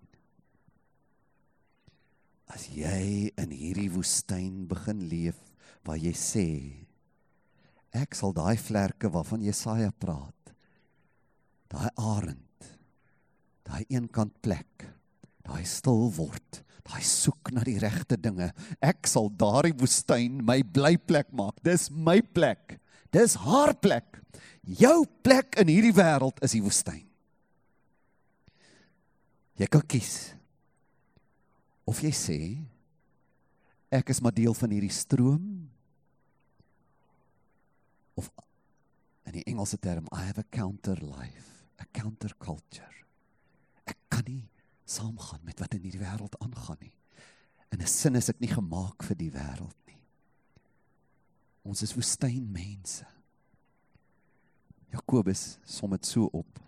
As 2.48 2.65
jy 2.72 3.29
in 3.38 3.51
hierdie 3.53 3.91
woestyn 3.94 4.65
begin 4.70 5.03
leef 5.12 5.39
waar 5.86 6.00
jy 6.00 6.13
sê 6.15 6.48
ek 7.98 8.15
sal 8.17 8.34
daai 8.36 8.58
vlerke 8.60 9.10
waarvan 9.12 9.44
Jesaja 9.46 9.89
praat, 9.96 10.53
daai 11.72 11.89
arend, 11.98 12.67
daai 13.67 13.84
eenkant 13.89 14.36
plek, 14.44 14.86
daai 15.48 15.63
stil 15.67 16.08
word, 16.17 16.62
daai 16.88 17.01
soek 17.03 17.51
na 17.56 17.63
die 17.67 17.79
regte 17.82 18.20
dinge, 18.20 18.51
ek 18.84 19.10
sal 19.10 19.32
daardie 19.34 19.75
woestyn 19.79 20.39
my 20.46 20.62
blyplek 20.62 21.32
maak. 21.36 21.60
Dis 21.65 21.89
my 21.91 22.20
plek. 22.22 22.77
Dis 23.12 23.38
haar 23.48 23.74
plek. 23.82 24.22
Jou 24.67 25.06
plek 25.24 25.58
in 25.62 25.72
hierdie 25.72 25.96
wêreld 25.96 26.39
is 26.44 26.56
die 26.56 26.63
woestyn. 26.63 27.07
Jy 29.58 29.68
kan 29.74 29.86
kies. 29.90 30.34
Of 31.88 32.04
jy 32.04 32.12
sê 32.14 32.40
ek 33.94 34.12
is 34.12 34.20
maar 34.22 34.36
deel 34.36 34.54
van 34.58 34.74
hierdie 34.76 34.92
stroom 34.92 35.46
of 38.20 38.28
in 39.28 39.38
die 39.38 39.46
Engelse 39.48 39.80
term 39.80 40.10
I 40.12 40.26
have 40.28 40.42
a 40.42 40.48
counter 40.52 41.00
life, 41.00 41.64
a 41.80 41.88
counter 41.96 42.34
culture. 42.40 42.92
Ek 43.88 43.98
kan 44.12 44.28
nie 44.28 44.44
saamgaan 44.88 45.44
met 45.48 45.60
wat 45.64 45.76
in 45.76 45.86
hierdie 45.88 46.04
wêreld 46.04 46.36
aangaan 46.44 46.80
nie. 46.84 46.94
In 47.72 47.82
'n 47.82 47.88
sin 47.88 48.16
is 48.16 48.30
ek 48.30 48.40
nie 48.40 48.52
gemaak 48.52 49.04
vir 49.04 49.16
die 49.16 49.32
wêreld 49.32 49.80
nie. 49.88 50.02
Ons 51.64 51.82
is 51.82 51.96
woestynmense. 51.96 53.06
Jakobus 54.92 55.58
som 55.66 55.92
dit 55.92 56.06
so 56.06 56.30
op. 56.32 56.67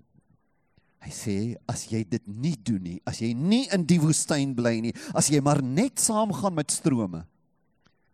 Hy 0.99 1.11
sê 1.15 1.35
as 1.71 1.85
jy 1.87 2.03
dit 2.03 2.25
nie 2.27 2.55
doen 2.59 2.81
nie, 2.83 2.97
as 3.07 3.21
jy 3.23 3.31
nie 3.33 3.65
in 3.71 3.85
die 3.87 3.99
woestyn 4.01 4.51
bly 4.55 4.79
nie, 4.83 4.93
as 5.15 5.29
jy 5.31 5.39
maar 5.43 5.61
net 5.63 6.01
saamgaan 6.01 6.57
met 6.57 6.73
strome. 6.75 7.23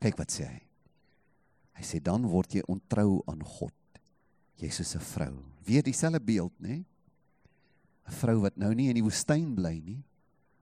Kyk 0.04 0.20
wat 0.22 0.34
sê 0.34 0.46
hy. 0.46 0.62
Hy 1.75 1.84
sê 1.84 2.00
dan 2.04 2.27
word 2.30 2.54
jy 2.56 2.63
ontrou 2.72 3.24
aan 3.27 3.42
God. 3.42 3.74
Jy's 4.62 4.77
soos 4.80 4.96
'n 4.96 5.04
vrou. 5.04 5.34
Weer 5.65 5.84
dieselfde 5.84 6.20
beeld, 6.20 6.54
nê? 6.62 6.86
'n 8.06 8.13
Vrou 8.22 8.42
wat 8.42 8.58
nou 8.58 8.74
nie 8.74 8.89
in 8.89 8.96
die 8.96 9.04
woestyn 9.04 9.56
bly 9.56 9.82
nie, 9.84 10.04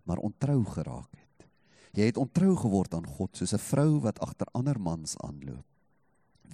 maar 0.06 0.18
ontrou 0.18 0.64
geraak 0.64 1.12
het. 1.12 1.48
Jy 1.94 2.06
het 2.06 2.18
ontrou 2.18 2.56
geword 2.56 2.94
aan 2.94 3.06
God 3.06 3.36
soos 3.38 3.54
'n 3.54 3.60
vrou 3.60 4.00
wat 4.00 4.20
agter 4.20 4.48
ander 4.54 4.80
mans 4.80 5.18
aanloop. 5.18 5.66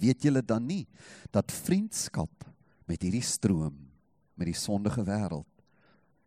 Weet 0.00 0.22
julle 0.22 0.42
dan 0.42 0.66
nie 0.66 0.86
dat 1.30 1.52
vriendskap 1.52 2.44
met 2.86 3.02
hierdie 3.02 3.22
stroom 3.22 3.90
met 4.34 4.46
die 4.46 4.56
sondige 4.56 5.04
wêreld 5.04 5.59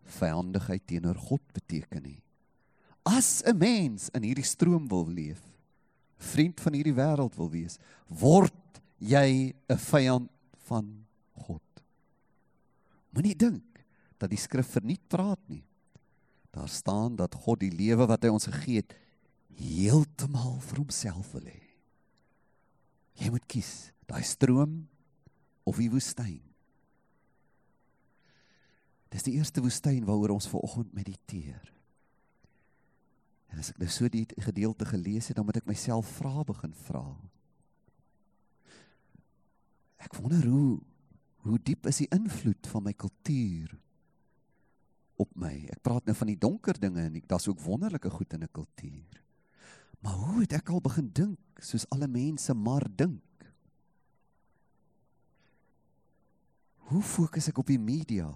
vyandigheid 0.05 0.83
teenoor 0.87 1.17
God 1.17 1.41
beteken 1.53 2.03
nie. 2.03 2.21
As 3.03 3.43
'n 3.45 3.57
mens 3.57 4.09
in 4.13 4.23
hierdie 4.23 4.47
stroom 4.47 4.87
wil 4.87 5.07
leef, 5.07 5.41
vriend 6.17 6.59
van 6.59 6.73
hierdie 6.73 6.95
wêreld 6.95 7.35
wil 7.35 7.49
wees, 7.49 7.77
word 8.07 8.81
jy 8.99 9.53
'n 9.69 9.77
vyand 9.77 10.29
van 10.67 11.05
God. 11.33 11.61
Moenie 13.11 13.35
dink 13.35 13.85
dat 14.17 14.29
die 14.29 14.39
skrif 14.39 14.67
verniet 14.67 15.07
praat 15.07 15.39
nie. 15.47 15.65
Daar 16.51 16.69
staan 16.69 17.15
dat 17.15 17.35
God 17.35 17.59
die 17.59 17.73
lewe 17.73 18.07
wat 18.07 18.23
hy 18.23 18.29
ons 18.29 18.45
gegee 18.45 18.81
het 18.81 18.95
heeltemal 19.57 20.59
vir 20.61 20.77
homself 20.77 21.31
wil 21.33 21.45
hê. 21.49 21.61
Jy 23.19 23.29
moet 23.29 23.45
kies, 23.47 23.91
daai 24.09 24.23
stroom 24.23 24.87
of 25.63 25.77
die 25.77 25.89
woestyn. 25.89 26.41
Dis 29.13 29.27
die 29.27 29.35
eerste 29.37 29.61
woestyn 29.61 30.07
waaroor 30.07 30.33
ons 30.33 30.49
ver 30.49 30.63
oggend 30.65 30.93
mediteer. 30.97 31.61
En 33.53 33.61
as 33.61 33.69
ek 33.69 33.77
nou 33.77 33.89
so 33.93 34.09
die 34.09 34.25
gedeelte 34.41 34.87
gelees 34.89 35.29
het, 35.29 35.37
dan 35.37 35.45
moet 35.45 35.59
ek 35.61 35.69
myself 35.69 36.09
vra 36.17 36.41
begin 36.47 36.73
vra. 36.87 37.05
Ek 40.01 40.17
wonder 40.17 40.49
hoe 40.49 40.81
hoe 41.43 41.57
diep 41.59 41.89
is 41.91 41.97
die 41.99 42.07
invloed 42.15 42.69
van 42.71 42.85
my 42.85 42.93
kultuur 42.95 43.73
op 45.19 45.33
my? 45.35 45.51
Ek 45.73 45.81
praat 45.83 46.07
nou 46.07 46.15
van 46.15 46.29
die 46.31 46.39
donker 46.39 46.77
dinge 46.79 47.03
en 47.03 47.17
daar's 47.27 47.49
ook 47.51 47.59
wonderlike 47.65 48.09
goed 48.09 48.33
in 48.33 48.45
'n 48.47 48.51
kultuur. 48.51 49.19
Maar 49.99 50.13
hoe 50.13 50.39
het 50.41 50.53
ek 50.53 50.69
al 50.69 50.81
begin 50.81 51.11
dink 51.11 51.39
soos 51.59 51.85
alle 51.89 52.07
mense 52.07 52.53
maar 52.53 52.87
dink? 52.95 53.51
Hoe 56.87 57.01
fokus 57.01 57.47
ek 57.47 57.57
op 57.57 57.67
die 57.67 57.79
media? 57.79 58.31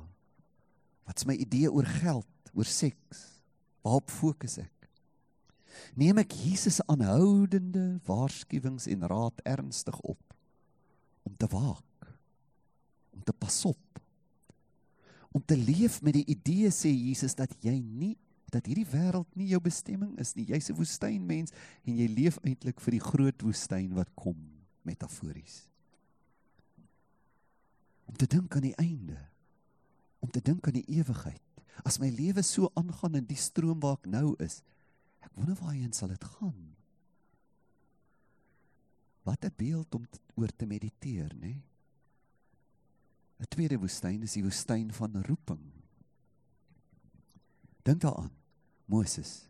Wat 1.08 1.22
is 1.22 1.28
my 1.28 1.38
idee 1.40 1.72
oor 1.72 1.88
geld, 1.88 2.52
oor 2.54 2.68
seks? 2.68 3.24
Waarop 3.86 4.12
fokus 4.12 4.58
ek? 4.60 4.74
Neem 5.98 6.20
ek 6.20 6.34
Jesus 6.36 6.80
se 6.80 6.86
aanhoudende 6.90 8.00
waarskuwings 8.08 8.88
en 8.92 9.06
raad 9.08 9.44
ernstig 9.48 9.98
op 10.02 10.22
om 11.28 11.36
te 11.36 11.48
waak, 11.52 12.08
om 13.12 13.24
te 13.24 13.34
pas 13.36 13.58
op, 13.68 14.00
om 15.36 15.44
te 15.44 15.58
leef 15.60 16.00
met 16.02 16.16
die 16.16 16.24
idee 16.32 16.72
sê 16.72 16.88
Jesus 16.88 17.36
dat 17.36 17.52
jy 17.62 17.76
nie 17.84 18.16
dat 18.48 18.68
hierdie 18.70 18.88
wêreld 18.88 19.28
nie 19.36 19.50
jou 19.52 19.60
bestemming 19.60 20.14
is 20.24 20.32
nie. 20.38 20.46
Jy's 20.48 20.70
'n 20.72 20.78
woestynmens 20.80 21.52
en 21.84 21.98
jy 22.00 22.08
leef 22.08 22.40
eintlik 22.44 22.80
vir 22.80 22.92
die 22.96 23.04
groot 23.04 23.42
woestyn 23.44 23.94
wat 23.94 24.08
kom 24.16 24.38
metafories. 24.84 25.68
Om 28.08 28.16
te 28.16 28.26
dink 28.26 28.56
aan 28.56 28.62
die 28.72 28.80
einde. 28.80 29.18
Om 30.20 30.32
te 30.32 30.42
dink 30.42 30.68
aan 30.68 30.80
die 30.80 30.90
ewigheid. 31.00 31.42
As 31.86 32.00
my 32.02 32.10
lewe 32.10 32.42
so 32.44 32.72
aangaan 32.76 33.20
in 33.20 33.28
die 33.30 33.38
stroom 33.40 33.80
waar 33.84 34.00
ek 34.00 34.10
nou 34.10 34.34
is, 34.44 34.62
ek 35.22 35.34
wonder 35.38 35.58
waarheen 35.62 35.94
sal 35.94 36.10
dit 36.10 36.24
gaan? 36.38 36.76
Wat 39.28 39.44
'n 39.46 39.54
beeld 39.58 39.96
om 39.96 40.08
oor 40.36 40.52
te 40.56 40.66
mediteer, 40.66 41.34
nê? 41.36 41.62
'n 43.40 43.50
Tweede 43.50 43.78
woestyn 43.78 44.24
is 44.24 44.34
die 44.34 44.44
woestyn 44.44 44.92
van 44.94 45.24
roeping. 45.24 45.62
Dink 47.84 48.02
daaraan. 48.02 48.34
Moses 48.86 49.48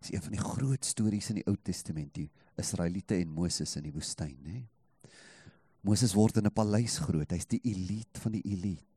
is 0.00 0.12
een 0.12 0.22
van 0.22 0.32
die 0.32 0.40
groot 0.40 0.84
stories 0.84 1.28
in 1.28 1.40
die 1.40 1.46
Ou 1.46 1.56
Testament, 1.62 2.14
die 2.14 2.30
Israeliete 2.56 3.14
en 3.14 3.28
Moses 3.28 3.76
in 3.76 3.82
die 3.82 3.92
woestyn, 3.92 4.36
nê? 4.42 4.66
Moses 5.86 6.14
word 6.14 6.36
in 6.36 6.46
'n 6.46 6.52
paleis 6.52 6.98
groot. 6.98 7.30
Hy's 7.30 7.46
die 7.46 7.60
elite 7.62 8.20
van 8.20 8.32
die 8.32 8.42
elite. 8.44 8.87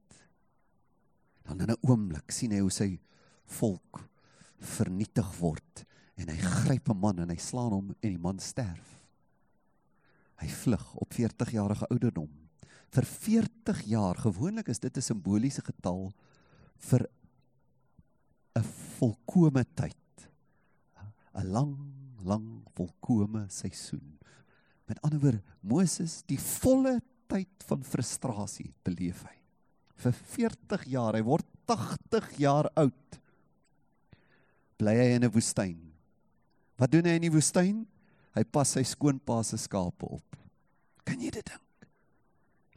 Dan 1.51 1.67
in 1.67 1.75
'n 1.75 1.83
oomblik 1.83 2.31
sien 2.31 2.51
hy 2.51 2.61
hoe 2.63 2.71
sy 2.71 2.99
volk 3.59 4.07
vernietig 4.61 5.27
word 5.39 5.83
en 6.15 6.29
hy 6.29 6.37
gryp 6.37 6.89
'n 6.89 6.97
man 6.97 7.19
en 7.19 7.29
hy 7.29 7.35
slaan 7.35 7.73
hom 7.75 7.89
en 7.91 8.09
die 8.09 8.17
man 8.17 8.39
sterf. 8.39 9.03
Hy 10.39 10.47
vlug 10.47 10.95
op 10.95 11.13
40 11.13 11.51
jarige 11.51 11.87
ouderdom. 11.91 12.29
Vir 12.91 13.05
40 13.05 13.83
jaar, 13.83 14.15
gewoonlik 14.15 14.69
is 14.69 14.79
dit 14.79 14.97
'n 14.97 15.01
simboliese 15.01 15.61
getal 15.61 16.13
vir 16.77 17.09
'n 18.55 18.63
volkomme 18.99 19.65
tyd. 19.75 20.29
'n 21.35 21.51
Lang, 21.51 21.75
lang 22.23 22.63
volkomme 22.75 23.45
seisoen. 23.49 24.19
Met 24.87 25.01
ander 25.01 25.19
woorde, 25.19 25.43
Moses 25.61 26.23
die 26.27 26.39
volle 26.39 27.01
tyd 27.27 27.63
van 27.67 27.83
frustrasie 27.83 28.73
beleef 28.83 29.23
hy. 29.23 29.40
Vir 30.01 30.15
40 30.35 30.85
jaar, 30.89 31.17
hy 31.17 31.23
word 31.25 31.47
80 31.69 32.31
jaar 32.41 32.69
oud. 32.75 33.19
Bly 34.81 34.95
hy 34.97 35.09
in 35.15 35.23
'n 35.23 35.31
woestyn. 35.31 35.77
Wat 36.77 36.91
doen 36.91 37.05
hy 37.05 37.15
in 37.19 37.27
die 37.27 37.33
woestyn? 37.33 37.85
Hy 38.33 38.43
pas 38.43 38.67
sy 38.67 38.81
skoonpa 38.81 39.43
se 39.43 39.57
skape 39.57 40.05
op. 40.05 40.37
Kan 41.05 41.19
jy 41.19 41.29
dit 41.29 41.45
dink? 41.45 41.87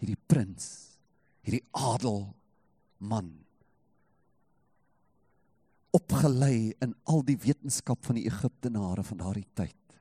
Hierdie 0.01 0.21
prins, 0.29 0.99
hierdie 1.43 1.65
adel 1.73 2.35
man 2.99 3.45
opgelei 5.95 6.75
in 6.83 6.95
al 7.07 7.23
die 7.27 7.39
wetenskap 7.39 8.03
van 8.07 8.19
die 8.19 8.27
Egiptenare 8.27 9.05
van 9.07 9.21
daardie 9.23 9.47
tyd. 9.55 9.99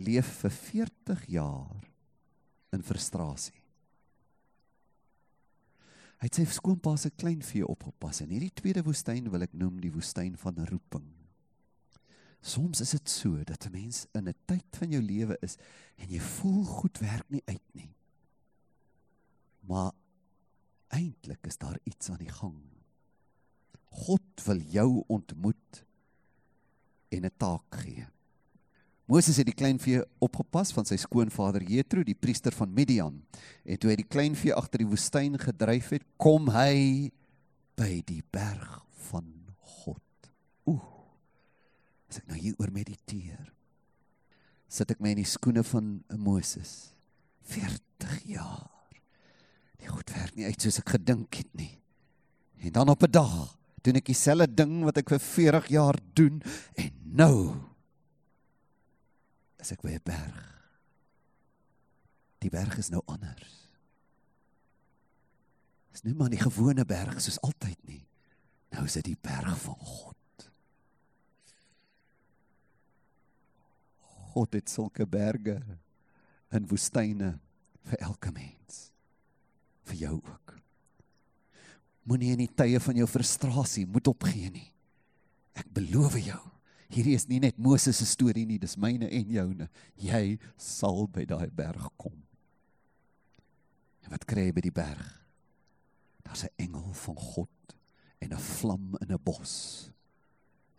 Leef 0.00 0.30
vir 0.40 0.54
40 0.56 1.26
jaar 1.36 1.84
in 2.74 2.82
frustrasie. 2.82 3.63
Hy 6.24 6.30
het 6.30 6.38
sy 6.38 6.44
skoonpa 6.56 6.94
se 6.96 7.10
kleinvee 7.20 7.66
opgepas 7.68 8.22
en 8.24 8.30
hierdie 8.32 8.54
tweede 8.56 8.80
woestyn 8.86 9.26
wil 9.28 9.42
ek 9.44 9.52
noem 9.60 9.74
die 9.82 9.90
woestyn 9.92 10.38
van 10.40 10.56
roeping. 10.70 11.04
Soms 12.40 12.80
is 12.80 12.94
dit 12.96 13.12
so 13.12 13.42
dat 13.44 13.66
'n 13.66 13.72
mens 13.72 14.06
in 14.16 14.28
'n 14.28 14.34
tyd 14.48 14.64
van 14.80 14.88
jou 14.88 15.02
lewe 15.02 15.36
is 15.42 15.58
en 16.00 16.08
jy 16.08 16.20
voel 16.20 16.64
goed 16.64 16.98
werk 16.98 17.28
nie 17.28 17.42
uit 17.44 17.74
nie. 17.74 17.92
Maar 19.68 19.92
eintlik 20.88 21.46
is 21.46 21.58
daar 21.58 21.78
iets 21.84 22.08
aan 22.08 22.24
die 22.24 22.32
gang. 22.40 22.56
God 23.84 24.44
wil 24.46 24.60
jou 24.60 25.04
ontmoet 25.06 25.84
en 27.10 27.24
'n 27.26 27.36
taak 27.36 27.68
gee. 27.84 28.13
Moses 29.06 29.36
het 29.36 29.46
die 29.46 29.56
kleinvee 29.56 30.00
opgepas 30.24 30.72
van 30.72 30.88
sy 30.88 30.96
skoonvader 30.96 31.62
Jethro, 31.62 32.02
die 32.02 32.16
priester 32.16 32.52
van 32.56 32.72
Midian. 32.72 33.20
En 33.64 33.78
toe 33.78 33.90
hy 33.90 33.98
die 34.00 34.08
kleinvee 34.08 34.54
agter 34.56 34.80
die 34.80 34.88
woestyn 34.88 35.36
gedryf 35.38 35.92
het, 35.92 36.06
kom 36.16 36.48
hy 36.54 37.10
by 37.76 38.00
die 38.08 38.22
berg 38.32 38.80
van 39.10 39.28
God. 39.60 40.00
Ooh 40.64 40.94
as 42.14 42.22
ek 42.22 42.30
nou 42.30 42.38
hier 42.38 42.54
oor 42.62 42.70
mediteer 42.70 43.50
sit 44.70 44.92
ek 44.94 45.00
my 45.02 45.14
in 45.14 45.22
die 45.22 45.26
skoene 45.26 45.64
van 45.66 45.96
Moses 46.14 46.94
40 47.50 48.20
jaar 48.30 48.70
die 49.82 49.90
goed 49.90 50.12
werk 50.14 50.38
nie 50.38 50.46
uit 50.46 50.62
soos 50.62 50.78
ek 50.78 50.94
gedink 50.94 51.40
het 51.42 51.50
nie 51.58 51.72
en 52.62 52.74
dan 52.78 52.92
op 52.94 53.02
'n 53.02 53.10
dag 53.10 53.34
doen 53.82 53.98
ek 53.98 54.06
dieselfde 54.12 54.46
ding 54.46 54.84
wat 54.86 54.98
ek 55.02 55.10
vir 55.10 55.22
40 55.26 55.66
jaar 55.74 55.98
doen 56.14 56.38
en 56.78 56.92
nou 57.02 57.36
as 59.64 59.72
ek 59.72 59.82
by 59.82 59.96
'n 59.96 60.04
berg 60.04 60.40
die 62.44 62.52
berg 62.52 62.76
is 62.78 62.92
nou 62.92 63.00
anders 63.08 63.54
is 65.96 66.04
nie 66.04 66.14
maar 66.14 66.28
die 66.28 66.42
gewone 66.42 66.84
berg 66.84 67.20
soos 67.20 67.40
altyd 67.40 67.80
nie 67.88 68.04
nou 68.76 68.84
is 68.84 69.00
dit 69.00 69.14
die 69.14 69.20
berg 69.20 69.56
van 69.64 69.80
God 69.80 70.14
God 74.34 74.56
het 74.58 74.70
sulke 74.70 75.06
berge 75.06 75.60
in 76.54 76.66
woestyne 76.66 77.36
vir 77.86 78.00
elke 78.02 78.32
mens. 78.34 78.88
Vir 79.86 80.00
jou 80.06 80.16
ook. 80.18 80.54
Moenie 82.08 82.32
in 82.34 82.42
die 82.42 82.50
tye 82.50 82.80
van 82.82 82.98
jou 82.98 83.06
frustrasie 83.08 83.86
moet 83.86 84.10
opgee 84.10 84.50
nie. 84.52 84.66
Ek 85.54 85.68
beloof 85.70 86.18
jou, 86.18 86.40
hierdie 86.94 87.16
is 87.18 87.26
nie 87.30 87.40
net 87.42 87.58
Moses 87.58 87.98
se 87.98 88.06
storie 88.08 88.44
nie, 88.46 88.60
dis 88.62 88.76
myne 88.80 89.08
en 89.10 89.32
joune. 89.34 89.68
Jy 90.00 90.38
sal 90.60 91.06
by 91.10 91.26
daai 91.28 91.50
berg 91.54 91.90
kom. 92.00 92.16
En 94.04 94.12
wat 94.12 94.26
kry 94.28 94.48
jy 94.48 94.56
by 94.56 94.64
die 94.64 94.74
berg? 94.74 95.04
Daar's 96.24 96.44
'n 96.44 96.54
engel 96.56 96.92
van 96.92 97.16
God 97.16 97.76
en 98.20 98.32
'n 98.32 98.38
vlam 98.38 98.96
in 99.00 99.12
'n 99.12 99.22
bos. 99.22 99.90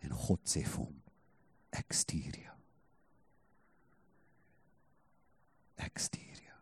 En 0.00 0.10
God 0.10 0.40
sê 0.44 0.64
vir 0.64 0.84
hom: 0.84 1.02
Ek 1.72 1.92
stuur 1.92 2.34
jou. 2.34 2.56
Ek 5.76 5.98
stuur 5.98 6.40
jou. 6.42 6.60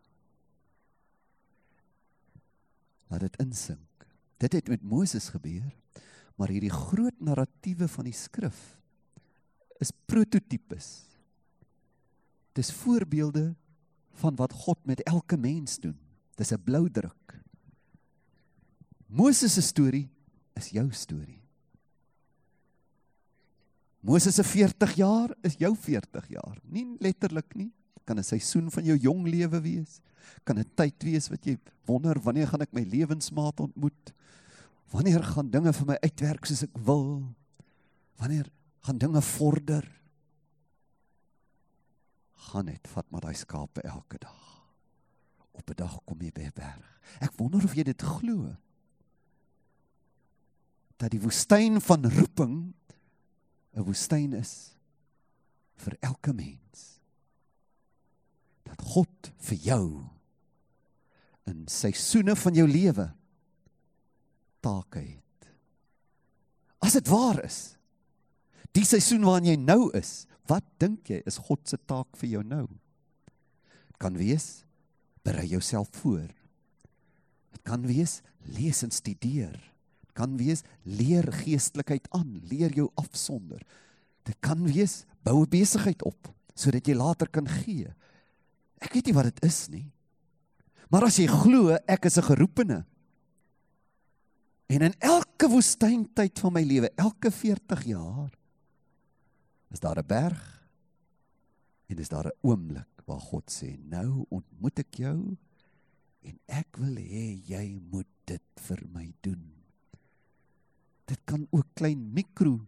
Laat 3.08 3.20
dit 3.20 3.36
insink. 3.36 4.06
Dit 4.38 4.52
het 4.52 4.68
met 4.68 4.82
Moses 4.82 5.28
gebeur, 5.28 5.76
maar 6.36 6.48
hierdie 6.48 6.70
groot 6.70 7.20
narratiewe 7.20 7.88
van 7.88 8.04
die 8.04 8.12
skrif 8.12 8.83
is 9.80 9.92
prototipes. 10.06 11.04
Dis 12.54 12.72
voorbeelde 12.72 13.54
van 14.20 14.36
wat 14.38 14.52
God 14.52 14.78
met 14.86 15.02
elke 15.02 15.36
mens 15.36 15.78
doen. 15.78 15.98
Dis 16.34 16.52
'n 16.52 16.62
blou 16.62 16.90
druk. 16.90 17.40
Moses 19.06 19.52
se 19.54 19.62
storie 19.62 20.08
is 20.54 20.68
jou 20.68 20.92
storie. 20.92 21.42
Moses 24.00 24.34
se 24.34 24.44
40 24.44 24.94
jaar 24.94 25.34
is 25.42 25.54
jou 25.58 25.76
40 25.76 26.28
jaar. 26.28 26.58
Nie 26.62 26.96
letterlik 27.00 27.54
nie. 27.54 27.72
Kan 28.04 28.18
'n 28.18 28.24
seisoen 28.24 28.70
van 28.70 28.84
jou 28.84 28.98
jong 28.98 29.26
lewe 29.26 29.60
wees. 29.60 30.00
Kan 30.44 30.58
'n 30.58 30.70
tyd 30.74 31.02
wees 31.02 31.28
wat 31.28 31.44
jy 31.44 31.58
wonder 31.86 32.20
wanneer 32.20 32.46
gaan 32.46 32.60
ek 32.60 32.72
my 32.72 32.82
lewensmaat 32.82 33.60
ontmoet? 33.60 34.12
Wanneer 34.90 35.22
gaan 35.22 35.50
dinge 35.50 35.72
vir 35.72 35.86
my 35.86 35.96
uitwerk 36.02 36.44
soos 36.44 36.62
ek 36.62 36.78
wil? 36.78 37.22
Wanneer 38.16 38.50
gaan 38.84 38.98
dinge 39.00 39.22
vorder? 39.22 39.86
Gaan 42.50 42.68
net 42.68 42.88
vat 42.92 43.08
maar 43.10 43.24
daai 43.24 43.36
skape 43.38 43.84
elke 43.88 44.18
dag. 44.20 44.42
Op 45.54 45.70
'n 45.70 45.78
dag 45.78 45.98
kom 46.04 46.20
jy 46.20 46.32
by 46.32 46.44
'n 46.44 46.52
berg. 46.54 47.00
Ek 47.20 47.32
wonder 47.36 47.64
of 47.64 47.74
jy 47.74 47.82
dit 47.82 48.02
glo. 48.02 48.56
Dat 50.96 51.10
die 51.10 51.20
woestyn 51.20 51.80
van 51.80 52.10
roeping 52.10 52.74
'n 53.72 53.82
woestyn 53.82 54.32
is 54.32 54.76
vir 55.76 55.96
elke 56.00 56.32
mens. 56.32 57.00
Dat 58.62 58.82
God 58.82 59.32
vir 59.38 59.56
jou 59.56 60.04
in 61.46 61.68
seisoene 61.68 62.36
van 62.36 62.54
jou 62.54 62.68
lewe 62.68 63.14
take 64.60 64.98
het. 64.98 65.48
As 66.78 66.92
dit 66.92 67.08
waar 67.08 67.44
is, 67.44 67.76
die 68.74 68.84
seisoen 68.86 69.24
waarin 69.26 69.52
jy 69.52 69.56
nou 69.60 69.90
is, 69.96 70.26
wat 70.50 70.64
dink 70.82 71.08
jy 71.08 71.22
is 71.28 71.38
God 71.40 71.62
se 71.68 71.78
taak 71.88 72.10
vir 72.20 72.36
jou 72.36 72.42
nou? 72.44 72.66
Dit 73.88 73.98
kan 74.02 74.16
wees 74.18 74.64
berei 75.24 75.46
jouself 75.48 75.88
voor. 76.02 76.28
Dit 77.54 77.62
kan 77.64 77.86
wees 77.88 78.20
lees 78.44 78.82
en 78.84 78.92
studeer. 78.92 79.54
Dit 79.54 80.12
kan 80.18 80.36
wees 80.36 80.64
leer 80.84 81.30
geestelikheid 81.40 82.10
aan, 82.12 82.40
leer 82.50 82.74
jou 82.76 82.90
afsonder. 83.00 83.62
Dit 84.24 84.36
kan 84.44 84.60
wees 84.66 85.04
bou 85.24 85.42
'n 85.42 85.50
besigheid 85.50 86.02
op 86.02 86.32
sodat 86.54 86.86
jy 86.86 86.94
later 86.94 87.28
kan 87.28 87.48
gee. 87.48 87.88
Ek 88.80 88.92
weet 88.92 89.06
nie 89.06 89.14
wat 89.14 89.24
dit 89.24 89.44
is 89.44 89.68
nie. 89.68 89.90
Maar 90.90 91.04
as 91.04 91.16
jy 91.16 91.26
glo 91.26 91.76
ek 91.88 92.06
is 92.06 92.18
'n 92.18 92.22
geroepene 92.22 92.84
en 94.68 94.82
in 94.82 94.94
elke 94.98 95.48
woestyntyd 95.48 96.38
van 96.38 96.52
my 96.52 96.62
lewe, 96.62 96.90
elke 96.96 97.30
40 97.30 97.84
jaar 97.84 98.30
is 99.74 99.82
daar 99.82 99.98
'n 99.98 100.06
berg 100.06 100.42
en 101.90 101.98
is 101.98 102.08
daar 102.08 102.26
'n 102.26 102.38
oomblik 102.40 103.02
waar 103.04 103.20
God 103.20 103.50
sê 103.50 103.76
nou 103.78 104.24
ontmoet 104.28 104.78
ek 104.78 104.94
jou 104.94 105.36
en 106.22 106.38
ek 106.46 106.76
wil 106.76 106.96
hê 106.96 107.26
jy 107.46 107.80
moet 107.90 108.08
dit 108.24 108.42
vir 108.56 108.80
my 108.92 109.12
doen. 109.20 109.52
Dit 111.04 111.20
kan 111.24 111.46
ook 111.50 111.74
klein 111.74 112.12
mikro 112.12 112.66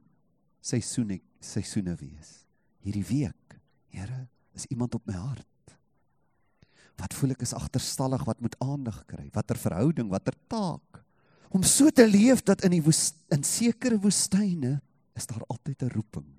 seisoene 0.60 1.20
seisoene 1.40 1.94
wees. 1.96 2.44
Hierdie 2.80 3.06
week, 3.06 3.60
Here, 3.88 4.28
is 4.52 4.66
iemand 4.66 4.94
op 4.94 5.06
my 5.06 5.14
hart. 5.14 5.78
Wat 6.96 7.14
voel 7.14 7.30
ek 7.30 7.42
is 7.42 7.54
agterstallig, 7.54 8.24
wat 8.24 8.40
moet 8.40 8.58
aandag 8.58 9.06
kry? 9.06 9.30
Watter 9.32 9.56
verhouding, 9.56 10.10
watter 10.10 10.34
taak? 10.48 11.04
Om 11.48 11.62
so 11.62 11.90
te 11.90 12.06
leef 12.08 12.42
dat 12.42 12.64
in 12.64 12.70
die 12.70 12.82
woest, 12.82 13.14
in 13.28 13.42
sekere 13.42 13.98
woestyne 13.98 14.82
is 15.14 15.26
daar 15.26 15.44
altyd 15.46 15.82
'n 15.82 15.88
roeping 15.88 16.35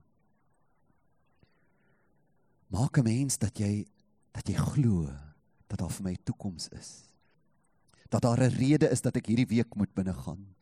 maak 2.67 2.97
'n 2.97 3.03
mens 3.03 3.37
dat 3.37 3.57
jy 3.57 3.85
dat 4.31 4.47
jy 4.47 4.55
glo 4.55 5.09
dat 5.67 5.79
daar 5.79 5.91
vir 5.91 6.03
my 6.03 6.15
toekoms 6.23 6.69
is. 6.69 7.09
Dat 8.09 8.21
daar 8.21 8.39
'n 8.39 8.55
rede 8.55 8.89
is 8.89 9.01
dat 9.01 9.15
ek 9.15 9.25
hierdie 9.25 9.47
week 9.47 9.75
moet 9.75 9.93
binne 9.93 10.13
gaan. 10.13 10.55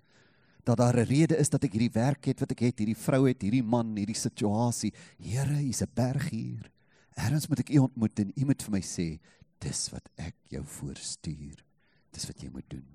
Dat 0.63 0.77
daar 0.77 0.97
'n 0.97 1.05
rede 1.05 1.37
is 1.37 1.49
dat 1.49 1.63
ek 1.63 1.73
hierdie 1.73 1.93
werk 1.93 2.25
het 2.25 2.39
wat 2.39 2.51
ek 2.51 2.59
het, 2.59 2.79
hierdie 2.79 2.97
vrou 2.97 3.27
het, 3.27 3.41
hierdie 3.41 3.63
man, 3.63 3.95
hierdie 3.95 4.15
situasie. 4.15 4.93
Here, 5.17 5.55
hier's 5.55 5.81
'n 5.81 5.91
berg 5.93 6.29
hier. 6.29 6.71
Erns 7.15 7.47
moet 7.47 7.59
ek 7.59 7.69
u 7.69 7.77
ontmoet 7.77 8.19
en 8.19 8.31
u 8.35 8.45
moet 8.45 8.63
vir 8.63 8.71
my 8.71 8.81
sê, 8.81 9.19
dis 9.59 9.89
wat 9.89 10.09
ek 10.17 10.35
jou 10.49 10.63
voorstuur. 10.63 11.63
Dis 12.11 12.25
wat 12.25 12.41
jy 12.41 12.49
moet 12.49 12.69
doen. 12.69 12.85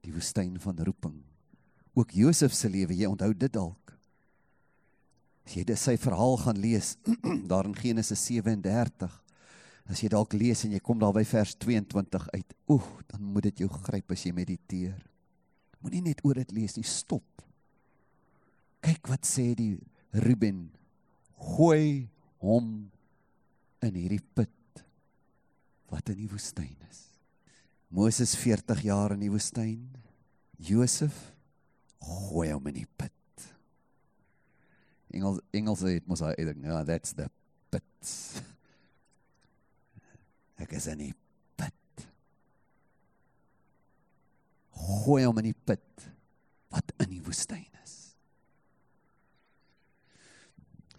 Die 0.00 0.12
woestyn 0.12 0.58
van 0.60 0.78
roeping. 0.78 1.22
Ook 1.94 2.10
Josef 2.10 2.52
se 2.52 2.68
lewe, 2.68 2.94
jy 2.94 3.06
onthou 3.06 3.32
dit 3.36 3.52
dalk. 3.52 3.83
As 5.44 5.56
jy 5.58 5.64
dit 5.68 5.80
sy 5.80 5.94
verhaal 6.00 6.38
gaan 6.40 6.60
lees 6.60 6.94
daar 7.50 7.68
in 7.68 7.76
Genesis 7.76 8.22
37. 8.30 9.12
As 9.84 10.00
jy 10.00 10.08
dalk 10.12 10.32
lees 10.32 10.64
en 10.64 10.72
jy 10.72 10.80
kom 10.80 11.00
daar 11.00 11.12
by 11.12 11.24
vers 11.28 11.52
22 11.60 12.28
uit, 12.32 12.54
oeg, 12.72 12.86
dan 13.12 13.26
moet 13.34 13.50
dit 13.50 13.64
jou 13.64 13.68
gryp 13.84 14.14
as 14.16 14.24
jy 14.24 14.32
mediteer. 14.32 14.96
Moenie 15.84 16.06
net 16.06 16.22
oor 16.24 16.40
dit 16.40 16.54
lees 16.56 16.78
nie, 16.78 16.86
stop. 16.88 17.44
Kyk 18.84 19.12
wat 19.12 19.28
sê 19.28 19.50
die 19.56 19.76
Ruben. 20.24 20.70
Gooi 21.36 22.08
hom 22.40 22.68
in 23.84 23.96
hierdie 23.98 24.22
put 24.36 24.50
wat 25.92 26.08
in 26.12 26.22
die 26.22 26.30
woestyn 26.30 26.76
is. 26.88 27.02
Moses 27.94 28.32
40 28.40 28.80
jaar 28.88 29.14
in 29.14 29.22
die 29.26 29.32
woestyn. 29.32 29.84
Josef 30.56 31.14
gooi 32.00 32.48
hom 32.54 32.72
in 32.72 32.80
die 32.80 32.88
put. 32.88 33.12
Engels 35.14 35.38
Engels 35.54 35.84
het 35.86 36.06
mos 36.10 36.24
hy 36.24 36.34
dink, 36.36 36.64
"Ja, 36.64 36.84
that's 36.84 37.14
the 37.14 37.30
pit." 37.70 37.84
Ek 40.62 40.72
is 40.72 40.86
in 40.86 40.98
die 40.98 41.14
put. 41.58 42.06
Gooi 44.74 45.24
hom 45.24 45.40
in 45.42 45.50
die 45.50 45.60
put 45.66 46.10
wat 46.74 46.94
in 47.02 47.14
die 47.14 47.22
woestyn 47.22 47.66
is. 47.84 47.94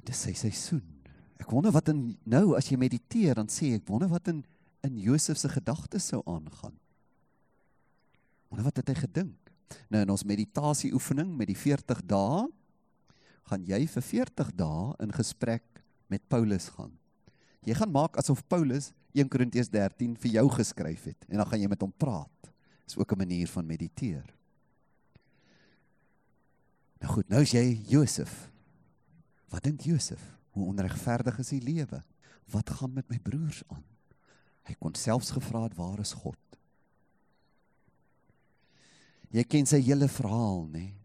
Dis 0.06 0.26
sy 0.28 0.34
seisoen. 0.34 0.84
Ek 1.42 1.52
wonder 1.52 1.74
wat 1.76 1.90
in 1.92 2.16
nou 2.24 2.56
as 2.58 2.70
jy 2.72 2.78
mediteer 2.80 3.36
dan 3.36 3.52
sê 3.52 3.76
ek 3.76 3.88
wonder 3.90 4.12
wat 4.12 4.28
in 4.32 4.44
in 4.86 5.00
Josef 5.02 5.40
se 5.42 5.50
gedagtes 5.50 6.12
sou 6.12 6.20
aangaan. 6.30 6.76
Wonder 8.52 8.68
wat 8.68 8.78
het 8.78 8.92
hy 8.92 9.00
gedink? 9.00 9.50
Nou 9.90 10.04
in 10.06 10.12
ons 10.14 10.24
meditasie 10.28 10.92
oefening 10.94 11.32
met 11.34 11.50
die 11.50 11.58
40 11.58 12.04
dae 12.06 12.44
gaan 13.50 13.66
jy 13.66 13.86
vir 13.88 14.04
40 14.04 14.52
dae 14.58 14.94
in 15.06 15.14
gesprek 15.14 15.84
met 16.10 16.24
Paulus 16.30 16.70
gaan. 16.74 16.94
Jy 17.66 17.78
gaan 17.78 17.94
maak 17.94 18.18
asof 18.22 18.44
Paulus 18.50 18.92
1 19.16 19.30
Korintiërs 19.32 19.70
13 19.74 20.16
vir 20.22 20.38
jou 20.38 20.46
geskryf 20.58 21.06
het 21.10 21.28
en 21.30 21.40
dan 21.40 21.50
gaan 21.50 21.62
jy 21.62 21.70
met 21.70 21.82
hom 21.82 21.94
praat. 21.94 22.52
Dis 22.86 22.98
ook 22.98 23.12
'n 23.12 23.18
manier 23.18 23.48
van 23.48 23.66
mediteer. 23.66 24.26
Nou 27.02 27.14
goed, 27.14 27.30
nou 27.30 27.42
is 27.42 27.52
jy 27.52 27.82
Josef. 27.88 28.52
Wat 29.50 29.64
dink 29.64 29.82
Josef? 29.82 30.22
Hoe 30.52 30.66
onregverdig 30.66 31.40
is 31.40 31.50
die 31.50 31.62
lewe? 31.62 32.04
Wat 32.52 32.70
gaan 32.70 32.94
met 32.94 33.10
my 33.10 33.20
broers 33.20 33.64
aan? 33.68 33.84
Hy 34.64 34.76
kon 34.80 34.96
selfs 34.96 35.32
gevra 35.32 35.64
het 35.64 35.76
waar 35.76 36.00
is 36.00 36.14
God? 36.14 36.38
Jy 39.30 39.44
ken 39.44 39.66
sy 39.66 39.82
hele 39.82 40.08
verhaal, 40.08 40.68
nê? 40.68 40.80
Nee? 40.80 41.05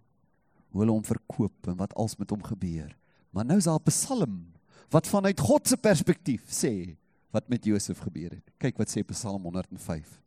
Hoe 0.70 0.83
hulle 0.83 0.94
hom 0.94 1.04
verkoop 1.04 1.70
en 1.70 1.78
wat 1.80 1.94
als 1.94 2.16
met 2.16 2.30
hom 2.30 2.42
gebeur. 2.46 2.90
Maar 3.30 3.46
nou 3.46 3.59
is 3.59 3.68
daar 3.68 3.80
'n 3.80 3.90
Psalm 3.90 4.52
wat 4.90 5.06
vanuit 5.06 5.40
God 5.40 5.68
se 5.68 5.76
perspektief 5.76 6.42
sê 6.50 6.96
wat 7.30 7.48
met 7.48 7.64
Josef 7.64 7.98
gebeur 7.98 8.30
het. 8.30 8.50
Kyk 8.59 8.78
wat 8.78 8.90
sê 8.90 9.04
Psalm 9.06 9.42
105. 9.42 10.20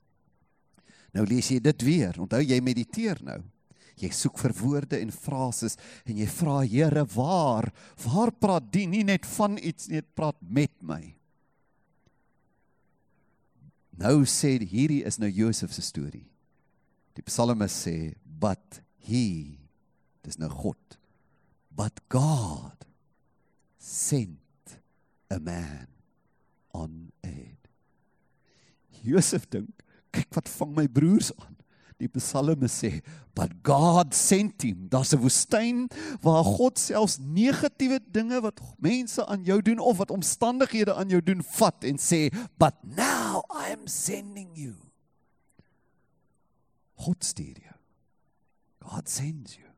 Nou 1.13 1.25
lees 1.25 1.47
jy 1.47 1.59
dit 1.59 1.81
weer. 1.81 2.15
Onthou 2.19 2.41
jy 2.41 2.59
mediteer 2.61 3.19
nou. 3.23 3.41
Jy 4.01 4.09
soek 4.09 4.39
vir 4.41 4.53
woorde 4.57 4.97
en 4.97 5.11
frases 5.11 5.77
en 6.05 6.17
jy 6.17 6.27
vra 6.27 6.61
Here, 6.65 7.05
waar? 7.13 7.71
Waar 8.05 8.31
praat 8.31 8.71
die 8.73 8.87
nie 8.87 9.03
net 9.03 9.25
van 9.25 9.57
iets 9.57 9.87
nie, 9.87 10.01
dit 10.01 10.15
praat 10.15 10.37
met 10.41 10.73
my. 10.81 11.15
Nou 14.01 14.23
sê 14.25 14.57
hierdie 14.57 15.03
is 15.05 15.19
nou 15.21 15.29
Josef 15.29 15.73
se 15.73 15.81
storie. 15.85 16.25
Die 17.13 17.21
psalmis 17.21 17.85
sê, 17.85 18.15
"But 18.25 18.81
he 18.97 19.62
Dis 20.23 20.39
nou 20.39 20.49
God. 20.49 20.97
But 21.73 21.99
God 22.09 22.85
sent 23.77 24.79
a 25.29 25.39
man 25.39 25.87
on 26.73 27.11
aid. 27.25 27.57
Josef 29.03 29.49
dink, 29.51 29.83
kyk 30.13 30.29
wat 30.37 30.51
vang 30.53 30.71
my 30.77 30.85
broers 30.87 31.33
aan. 31.41 31.57
Die 32.01 32.09
psalme 32.09 32.67
sê, 32.67 33.01
"But 33.35 33.51
God 33.63 34.13
sent 34.13 34.61
him." 34.61 34.87
Daar's 34.89 35.13
'n 35.13 35.21
woestyn 35.21 35.87
waar 36.21 36.43
God 36.43 36.79
selfs 36.79 37.17
negatiewe 37.19 37.99
dinge 38.11 38.41
wat 38.41 38.59
mense 38.79 39.25
aan 39.25 39.43
jou 39.43 39.61
doen 39.61 39.79
of 39.79 39.97
wat 39.97 40.11
omstandighede 40.11 40.93
aan 40.93 41.09
jou 41.09 41.21
doen 41.21 41.43
vat 41.43 41.83
en 41.83 41.97
sê, 41.97 42.29
"But 42.57 42.75
now 42.83 43.43
I 43.49 43.71
am 43.71 43.87
sending 43.87 44.55
you." 44.55 44.75
God 46.95 47.23
stuur 47.23 47.59
jou. 47.59 47.77
God 48.79 49.09
sends 49.09 49.55
you. 49.55 49.72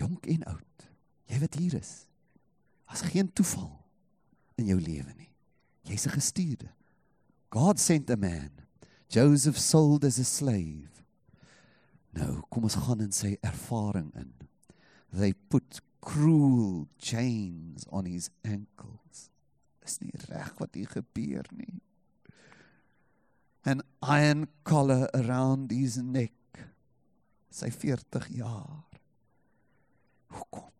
Jonk 0.00 0.26
en 0.32 0.44
oud. 0.54 0.86
Jy 1.30 1.38
wat 1.42 1.58
hier 1.60 1.76
is. 1.78 1.92
As 2.90 3.04
geen 3.06 3.28
toeval 3.32 3.72
in 4.60 4.70
jou 4.72 4.80
lewe 4.80 5.12
nie. 5.16 5.30
Jy's 5.86 6.06
'n 6.06 6.16
gestuurde. 6.16 6.70
God 7.50 7.80
sent 7.80 8.10
a 8.10 8.16
man. 8.16 8.50
Joseph 9.08 9.58
sold 9.58 10.04
as 10.04 10.18
a 10.18 10.24
slave. 10.24 11.02
Nou, 12.14 12.42
kom 12.48 12.62
ons 12.62 12.74
gaan 12.74 13.00
in 13.00 13.12
sy 13.12 13.36
ervaring 13.42 14.10
in. 14.14 14.32
They 15.12 15.32
put 15.32 15.80
cruel 16.00 16.88
chains 16.98 17.86
on 17.90 18.06
his 18.06 18.30
ankles. 18.44 19.30
Is 19.82 19.98
nie 20.00 20.14
reg 20.28 20.54
wat 20.58 20.74
hier 20.74 20.90
gebeur 20.90 21.46
nie. 21.54 21.80
An 23.64 23.82
iron 24.02 24.46
collar 24.62 25.08
around 25.14 25.70
his 25.70 25.96
neck. 25.96 26.32
Sy 27.50 27.70
40 27.70 28.30
jaar. 28.38 28.89
Hoekom? 30.30 30.70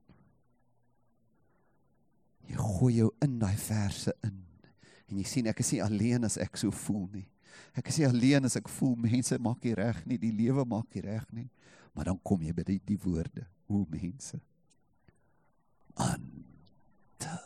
Jy 2.50 2.56
gooi 2.58 2.94
jou 2.96 3.10
in 3.22 3.38
daai 3.38 3.56
verse 3.60 4.14
in. 4.26 4.38
En 5.10 5.18
jy 5.18 5.26
sien 5.26 5.50
ek 5.50 5.60
is 5.62 5.72
nie 5.74 5.82
alleen 5.82 6.26
as 6.26 6.38
ek 6.40 6.58
so 6.60 6.74
voel 6.86 7.08
nie. 7.14 7.26
Ek 7.78 7.90
is 7.90 7.98
nie 8.00 8.08
alleen 8.08 8.46
as 8.46 8.56
ek 8.58 8.70
voel 8.70 8.96
mense 8.98 9.38
maak 9.42 9.62
nie 9.66 9.74
reg 9.78 9.98
nie, 10.06 10.18
die 10.22 10.34
lewe 10.34 10.64
maak 10.68 10.94
nie 10.94 11.04
reg 11.06 11.26
nie. 11.34 11.48
Maar 11.94 12.12
dan 12.12 12.20
kom 12.26 12.42
jy 12.42 12.54
by 12.54 12.64
die, 12.66 12.78
die 12.86 12.98
woorde, 13.02 13.44
o 13.70 13.82
mense. 13.90 14.38
Ante. 16.00 17.36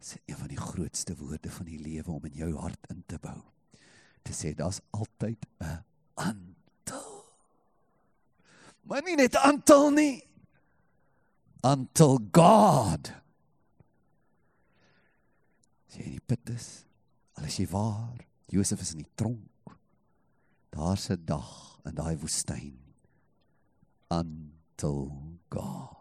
Dit 0.00 0.08
is 0.08 0.14
een 0.24 0.38
van 0.40 0.48
die 0.48 0.60
grootste 0.60 1.16
woorde 1.20 1.52
van 1.52 1.68
die 1.68 1.80
lewe 1.80 2.16
om 2.16 2.24
in 2.30 2.38
jou 2.40 2.54
hart 2.56 2.88
in 2.92 3.04
te 3.06 3.20
bou. 3.20 3.38
Te 4.24 4.36
sê 4.36 4.54
daar's 4.56 4.80
altyd 4.96 5.44
'n 5.60 5.84
aantal. 6.14 6.49
Maar 8.90 9.04
nie 9.06 9.14
net 9.14 9.36
aantal 9.38 9.92
nie. 9.94 10.16
Until 11.62 12.16
God. 12.34 13.12
Sê 15.86 16.08
die 16.08 16.22
put 16.26 16.50
is 16.50 16.66
al 17.38 17.46
is 17.46 17.58
jy 17.60 17.68
waar? 17.70 18.18
Josef 18.50 18.82
is 18.82 18.90
in 18.96 19.04
die 19.04 19.12
tronk. 19.14 19.76
Daar's 20.74 21.06
'n 21.10 21.22
dag 21.24 21.78
in 21.86 21.94
daai 21.94 22.16
woestyn. 22.18 22.80
Until 24.10 25.38
God. 25.48 25.96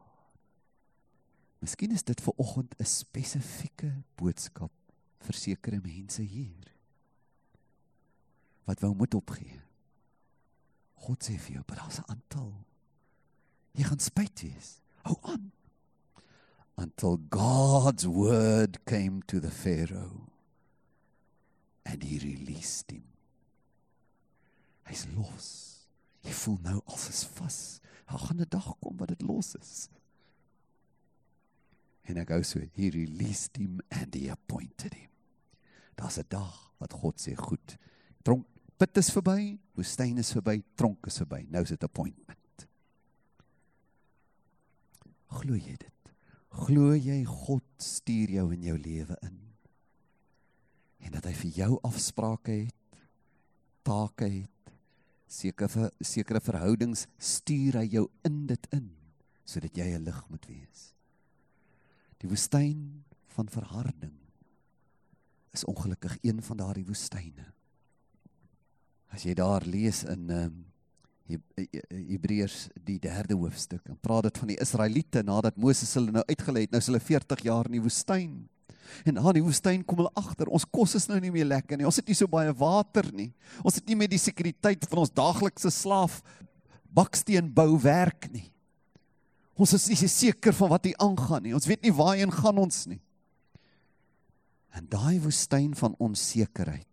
Miskien 1.61 1.91
is 1.91 2.03
dit 2.03 2.21
vir 2.21 2.33
oggend 2.37 2.73
'n 2.79 2.85
spesifieke 2.85 4.03
boodskap 4.15 4.71
vir 5.19 5.35
sekere 5.35 5.79
mense 5.79 6.21
hier. 6.21 6.73
Wat 8.65 8.79
wou 8.79 8.95
moet 8.95 9.13
opgee? 9.13 9.61
God 10.95 11.23
sê 11.23 11.37
vir 11.37 11.53
jou 11.53 11.63
maar 11.67 11.77
daar's 11.77 11.99
'n 11.99 12.09
aantal 12.09 12.68
jy 13.73 13.83
gaan 13.83 13.99
spyt 13.99 14.43
wees 14.43 14.79
hou 15.07 15.17
aan 15.23 15.51
until 16.79 17.17
God's 17.17 18.07
word 18.07 18.79
came 18.85 19.21
to 19.27 19.39
the 19.39 19.51
Pharaoh 19.51 20.29
and 21.85 22.03
he 22.03 22.19
released 22.19 22.91
him. 22.91 23.03
Hy's 24.87 25.05
los. 25.15 25.47
Jy 26.23 26.33
voel 26.35 26.59
nou 26.63 26.79
alles 26.85 27.07
is 27.11 27.23
vas. 27.37 27.57
Daar 28.09 28.23
gaan 28.23 28.41
'n 28.41 28.49
dag 28.49 28.75
kom 28.79 28.97
wat 28.97 29.09
dit 29.09 29.21
los 29.21 29.55
is. 29.55 29.89
En 32.03 32.17
hy 32.17 32.25
gou 32.25 32.43
so, 32.43 32.59
he 32.73 32.89
released 32.89 33.57
him 33.57 33.79
and 33.89 34.13
he 34.13 34.29
appointed 34.29 34.93
him. 34.93 35.09
Daar's 35.95 36.17
'n 36.17 36.25
dag 36.27 36.71
wat 36.77 36.93
God 36.93 37.19
sê, 37.19 37.35
goed. 37.35 37.77
Tronk 38.23 38.45
put 38.77 38.97
is 38.97 39.11
verby, 39.11 39.59
woestyn 39.75 40.17
is 40.17 40.31
verby, 40.31 40.63
tronk 40.75 41.05
is 41.05 41.17
verby. 41.17 41.45
Nou 41.49 41.63
is 41.63 41.69
dit 41.69 41.83
appointment. 41.83 42.38
Glo 45.49 45.57
jy 45.57 45.79
dit? 45.81 46.09
Glo 46.53 46.91
jy 46.93 47.23
God 47.25 47.65
stuur 47.81 48.29
jou 48.35 48.43
in 48.53 48.67
jou 48.67 48.75
lewe 48.77 49.15
in? 49.25 49.37
En 51.01 51.15
dat 51.15 51.25
hy 51.25 51.33
vir 51.39 51.55
jou 51.55 51.69
afsprake 51.89 52.53
het, 52.67 52.99
take 53.81 54.27
het, 54.29 54.69
sekere 55.25 55.89
sekere 56.05 56.41
verhoudings 56.45 57.07
stuur 57.17 57.79
hy 57.81 57.87
jou 57.95 58.05
in 58.29 58.43
dit 58.51 58.69
in 58.77 58.91
sodat 59.41 59.73
jy 59.73 59.89
'n 59.97 60.05
lig 60.05 60.21
moet 60.29 60.45
wees. 60.45 60.93
Die 62.21 62.29
woestyn 62.29 63.01
van 63.33 63.49
verharding 63.49 64.19
is 65.51 65.65
ongelukkig 65.65 66.17
een 66.21 66.43
van 66.45 66.57
daardie 66.57 66.85
woestyne. 66.85 67.53
As 69.09 69.25
jy 69.25 69.33
daar 69.33 69.65
lees 69.65 70.03
in 70.03 70.29
ehm 70.29 70.61
Hebreërs 71.29 72.69
die 72.85 72.97
3de 73.03 73.37
hoofstuk 73.37 73.83
en 73.89 73.97
praat 74.01 74.29
dit 74.29 74.39
van 74.41 74.49
die 74.49 74.57
Israeliete 74.61 75.21
nadat 75.25 75.59
Moses 75.61 75.91
hulle 75.97 76.13
nou 76.15 76.23
uitgelei 76.25 76.65
het, 76.65 76.71
nou 76.73 76.81
is 76.81 76.89
hulle 76.89 77.01
40 77.03 77.43
jaar 77.45 77.69
in 77.69 77.77
die 77.77 77.83
woestyn. 77.83 78.33
En 79.05 79.19
aan 79.21 79.37
die 79.37 79.43
woestyn 79.45 79.83
kom 79.85 80.01
hulle 80.01 80.13
agter, 80.17 80.49
ons 80.49 80.65
kos 80.65 80.95
is 80.97 81.05
nou 81.11 81.19
nie 81.21 81.31
meer 81.33 81.45
lekker 81.45 81.77
nie. 81.77 81.85
Ons 81.85 81.99
het 82.01 82.09
nie 82.09 82.17
so 82.17 82.29
baie 82.31 82.53
water 82.57 83.11
nie. 83.13 83.29
Ons 83.61 83.77
het 83.77 83.85
nie 83.85 83.97
meer 83.99 84.09
die 84.09 84.21
sekuriteit 84.21 84.87
van 84.89 85.03
ons 85.03 85.13
daaglikse 85.13 85.69
slaaf 85.73 86.23
baksteen 86.89 87.51
bou 87.53 87.75
werk 87.83 88.31
nie. 88.33 88.47
Ons 89.59 89.75
is 89.75 89.89
nie 89.91 90.09
seker 90.09 90.55
van 90.55 90.71
wat 90.73 90.87
hier 90.87 90.97
aangaan 91.03 91.45
nie. 91.45 91.53
Ons 91.53 91.67
weet 91.69 91.83
nie 91.85 91.93
waarheen 91.93 92.33
gaan 92.33 92.57
ons 92.57 92.85
nie. 92.89 93.01
En 94.73 94.85
daai 94.89 95.19
woestyn 95.21 95.73
van 95.77 95.97
onsekerheid 96.01 96.88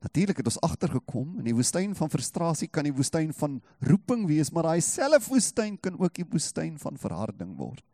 Natuurlik 0.00 0.38
het 0.40 0.46
ons 0.46 0.60
agtergekom 0.64 1.38
in 1.38 1.44
die 1.44 1.54
woestyn 1.54 1.94
van 1.94 2.08
frustrasie 2.08 2.68
kan 2.68 2.84
die 2.84 2.94
woestyn 2.96 3.34
van 3.36 3.60
roeping 3.84 4.26
wees, 4.26 4.50
maar 4.50 4.62
daai 4.62 4.80
selfe 4.80 5.28
woestyn 5.28 5.76
kan 5.76 5.98
ook 6.00 6.14
die 6.14 6.24
woestyn 6.24 6.78
van 6.78 6.96
verharding 6.96 7.56
word. 7.58 7.84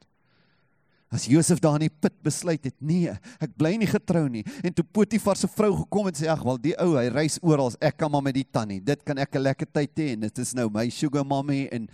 As 1.11 1.25
Josef 1.31 1.61
daar 1.63 1.77
in 1.79 1.85
die 1.87 1.99
put 2.03 2.15
besluit 2.23 2.65
het, 2.67 2.75
nee, 2.83 3.13
ek 3.39 3.53
bly 3.59 3.77
nie 3.79 3.87
getrou 3.87 4.25
nie 4.29 4.43
en 4.67 4.75
toe 4.75 4.85
Potifar 4.85 5.39
se 5.39 5.47
vrou 5.47 5.71
gekom 5.85 6.07
het 6.07 6.19
sê 6.19 6.27
ag 6.31 6.43
wel 6.43 6.59
die 6.59 6.75
ou 6.83 6.97
hy 6.97 7.05
reis 7.15 7.39
oral, 7.43 7.71
ek 7.79 7.97
kan 7.99 8.11
maar 8.11 8.25
met 8.27 8.35
die 8.35 8.45
tannie. 8.45 8.81
Dit 8.83 9.05
kan 9.07 9.19
ek 9.19 9.35
'n 9.35 9.43
lekker 9.43 9.67
tyd 9.67 9.95
hê 9.95 10.13
en 10.15 10.21
dit 10.21 10.39
is 10.39 10.55
nou 10.55 10.69
my 10.69 10.89
sugar 10.91 11.25
mommy 11.25 11.69
en 11.71 11.89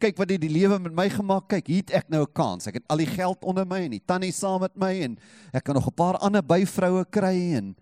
kyk 0.00 0.16
wat 0.16 0.30
het 0.30 0.40
die 0.40 0.48
lewe 0.48 0.78
met 0.78 0.92
my 0.92 1.08
gemaak. 1.08 1.48
Kyk, 1.48 1.66
hier 1.68 1.84
het 1.84 1.90
ek 2.04 2.08
nou 2.08 2.22
'n 2.22 2.32
kans. 2.32 2.66
Ek 2.66 2.74
het 2.74 2.84
al 2.88 2.98
die 2.98 3.06
geld 3.06 3.44
onder 3.44 3.66
my 3.66 3.80
en 3.84 3.90
die 3.90 4.04
tannie 4.06 4.32
saam 4.32 4.60
met 4.60 4.76
my 4.76 5.02
en 5.02 5.18
ek 5.52 5.64
kan 5.64 5.74
nog 5.74 5.86
'n 5.86 5.94
paar 5.94 6.16
ander 6.16 6.42
byvroue 6.42 7.04
kry 7.10 7.54
en 7.54 7.76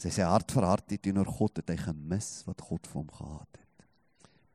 sy 0.00 0.12
sê 0.14 0.24
hart 0.24 0.52
vir 0.54 0.64
hart 0.64 0.94
teenoor 0.96 1.28
God 1.28 1.60
het 1.60 1.72
hy 1.72 1.76
gemis 1.80 2.28
wat 2.46 2.62
God 2.64 2.88
vir 2.88 3.02
hom 3.02 3.10
gehad 3.18 3.58
het. 3.58 3.88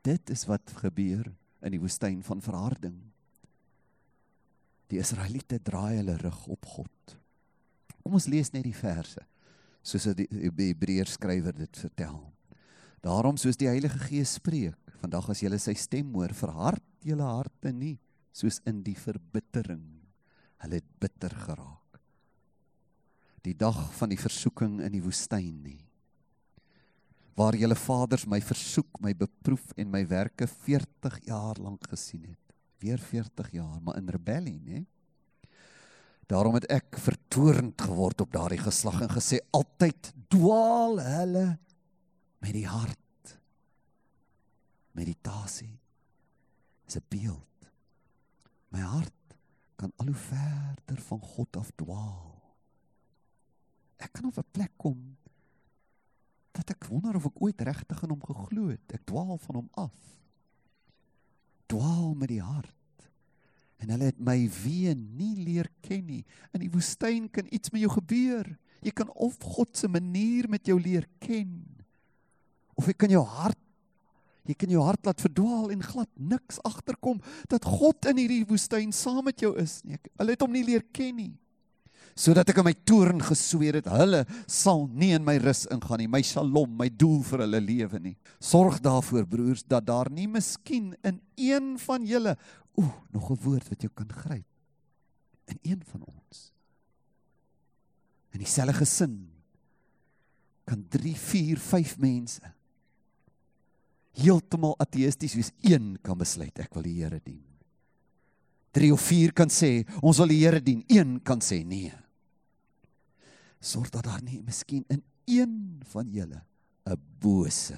Dit 0.06 0.32
is 0.34 0.46
wat 0.50 0.74
gebeur 0.80 1.28
in 1.66 1.76
die 1.76 1.82
woestyn 1.82 2.24
van 2.26 2.42
verharding. 2.46 2.98
Die 4.90 5.02
Israeliete 5.02 5.60
draai 5.62 5.98
hulle 6.00 6.18
rug 6.22 6.42
op 6.54 6.66
God. 6.70 7.16
Kom 8.02 8.18
ons 8.18 8.30
lees 8.30 8.52
net 8.54 8.66
die 8.66 8.78
verse 8.78 9.22
soos 9.86 10.08
die 10.18 10.26
Hebreërs 10.34 11.20
skrywer 11.20 11.54
dit 11.54 11.78
vertel. 11.78 12.18
Daarom 13.06 13.38
soos 13.38 13.58
die 13.62 13.70
Heilige 13.70 14.00
Gees 14.08 14.32
spreek, 14.40 14.80
vandag 14.98 15.30
as 15.30 15.44
jy 15.44 15.52
sy 15.62 15.76
stem 15.78 16.10
hoor, 16.18 16.34
verhard 16.34 16.82
julle 17.06 17.28
harte 17.28 17.70
nie 17.70 18.00
soos 18.34 18.58
in 18.66 18.82
die 18.82 18.98
verbittering. 18.98 19.86
Hulle 20.66 20.82
het 20.82 20.90
bitter 20.98 21.38
geraak 21.46 21.85
die 23.46 23.56
dag 23.58 23.78
van 24.00 24.12
die 24.12 24.20
versoeking 24.20 24.80
in 24.84 24.96
die 24.96 25.04
woestyn 25.04 25.54
nie. 25.64 25.82
Waar 27.36 27.58
julle 27.60 27.76
vaders 27.76 28.26
my 28.32 28.40
versoek, 28.42 29.00
my 29.04 29.12
beproef 29.18 29.74
en 29.80 29.92
my 29.92 30.06
werke 30.08 30.48
40 30.48 31.20
jaar 31.28 31.60
lank 31.60 31.88
gesien 31.92 32.24
het. 32.30 32.56
Weer 32.84 33.02
40 33.02 33.52
jaar, 33.56 33.80
maar 33.84 33.98
in 34.00 34.12
rebellie, 34.12 34.60
nê? 34.64 34.84
Daarom 36.26 36.56
het 36.58 36.66
ek 36.74 36.98
vertoornd 36.98 37.82
geword 37.86 38.24
op 38.24 38.32
daardie 38.34 38.62
geslag 38.64 39.04
en 39.06 39.12
gesê 39.14 39.42
altyd 39.54 40.10
dwaal 40.34 40.98
hulle 41.04 41.46
met 42.42 42.56
die 42.56 42.66
hart. 42.66 43.36
Meditasie 44.98 45.76
is 46.88 46.98
'n 46.98 47.06
beeld. 47.10 47.70
My 48.70 48.80
hart 48.80 49.38
kan 49.76 49.92
al 49.98 50.06
hoe 50.06 50.16
verder 50.16 51.02
van 51.02 51.20
God 51.20 51.58
af 51.58 51.70
dwaal 51.76 52.35
ek 54.06 54.13
kan 54.13 54.30
op 54.30 54.38
'n 54.38 54.52
plek 54.52 54.72
kom 54.78 55.18
dat 56.56 56.70
ek 56.72 56.88
wonder 56.88 57.15
of 57.15 57.26
ek 57.26 57.41
ooit 57.41 57.62
regtig 57.62 58.04
in 58.04 58.10
hom 58.10 58.22
geglo 58.24 58.70
het. 58.72 58.94
Ek 58.94 59.04
dwaal 59.04 59.38
van 59.38 59.56
hom 59.56 59.70
af. 59.74 59.96
Dwaal 61.68 62.13
met 62.15 62.32
die 62.32 62.41
hart. 62.41 63.10
En 63.84 63.91
hulle 63.91 64.08
het 64.08 64.20
my 64.20 64.38
weer 64.63 64.96
nie 64.96 65.36
leer 65.36 65.68
ken 65.82 66.06
nie. 66.06 66.24
In 66.56 66.63
die 66.63 66.72
woestyn 66.72 67.28
kan 67.30 67.48
iets 67.52 67.74
met 67.76 67.82
jou 67.82 67.91
gebeur. 67.91 68.48
Jy 68.86 68.94
kan 68.96 69.12
of 69.12 69.36
God 69.41 69.76
se 69.78 69.88
manier 69.88 70.48
met 70.50 70.65
jou 70.65 70.80
leer 70.80 71.08
ken 71.20 71.76
of 72.76 72.89
jy 72.89 72.96
kan 73.00 73.13
jou 73.13 73.24
hart 73.24 73.60
jy 74.46 74.54
kan 74.54 74.70
jou 74.70 74.82
hart 74.86 75.08
laat 75.08 75.24
verdwaal 75.24 75.72
en 75.74 75.82
glad 75.82 76.10
niks 76.22 76.60
agterkom 76.68 77.18
dat 77.50 77.65
God 77.65 78.06
in 78.12 78.20
hierdie 78.22 78.44
woestyn 78.46 78.91
saam 78.94 79.24
met 79.26 79.41
jou 79.41 79.56
is 79.58 79.80
nie. 79.88 79.98
Hulle 80.20 80.36
het 80.36 80.44
hom 80.46 80.54
nie 80.54 80.62
leer 80.68 80.84
ken 80.94 81.15
nie. 81.18 81.32
Sodat 82.15 82.47
ek 82.47 82.62
in 82.62 82.67
my 82.69 82.73
toorn 82.88 83.19
gesweer 83.19 83.75
het, 83.82 83.89
hulle 83.91 84.21
sal 84.47 84.86
nie 84.88 85.12
in 85.17 85.23
my 85.28 85.36
rus 85.43 85.65
ingaan 85.73 85.99
nie, 85.99 86.08
my 86.08 86.21
shalom, 86.23 86.71
my 86.80 86.88
doel 86.88 87.19
vir 87.28 87.43
hulle 87.43 87.60
lewe 87.60 87.99
nie. 87.99 88.15
Sorg 88.39 88.80
daarvoor 88.84 89.28
broers 89.28 89.65
dat 89.67 89.84
daar 89.89 90.08
nie 90.08 90.30
miskien 90.32 90.93
in 91.04 91.19
een 91.36 91.73
van 91.84 92.08
julle, 92.08 92.38
ooh, 92.80 92.93
nog 93.12 93.32
'n 93.32 93.41
woord 93.43 93.67
wat 93.69 93.84
jy 93.84 93.89
kan 93.93 94.08
gryp. 94.08 94.47
In 95.47 95.60
een 95.62 95.84
van 95.91 96.04
ons. 96.08 96.51
In 98.32 98.39
dieselfde 98.39 98.73
gesin 98.73 99.30
kan 100.65 100.86
3, 100.89 101.15
4, 101.15 101.60
5 101.60 101.97
mense 101.97 102.41
heeltemal 104.15 104.75
ateïsties 104.80 105.36
wees. 105.36 105.51
Een 105.62 105.97
kan 106.01 106.17
besluit 106.17 106.60
ek 106.60 106.73
wil 106.73 106.84
die 106.84 107.04
Here 107.04 107.19
dien. 107.23 107.43
3 108.71 108.91
of 108.93 109.01
4 109.01 109.34
kan 109.34 109.51
sê 109.51 109.86
ons 110.01 110.17
wil 110.17 110.28
die 110.28 110.41
Here 110.43 110.62
dien. 110.63 110.84
Een 110.88 111.19
kan 111.23 111.39
sê 111.43 111.63
nee. 111.65 112.05
Sorg 113.65 113.89
dat 113.89 114.06
daar 114.06 114.21
nie 114.21 114.43
miskien 114.45 114.86
in 114.93 115.01
een 115.25 115.82
van 115.89 116.10
julle 116.13 116.43
'n 116.86 117.01
bose. 117.19 117.78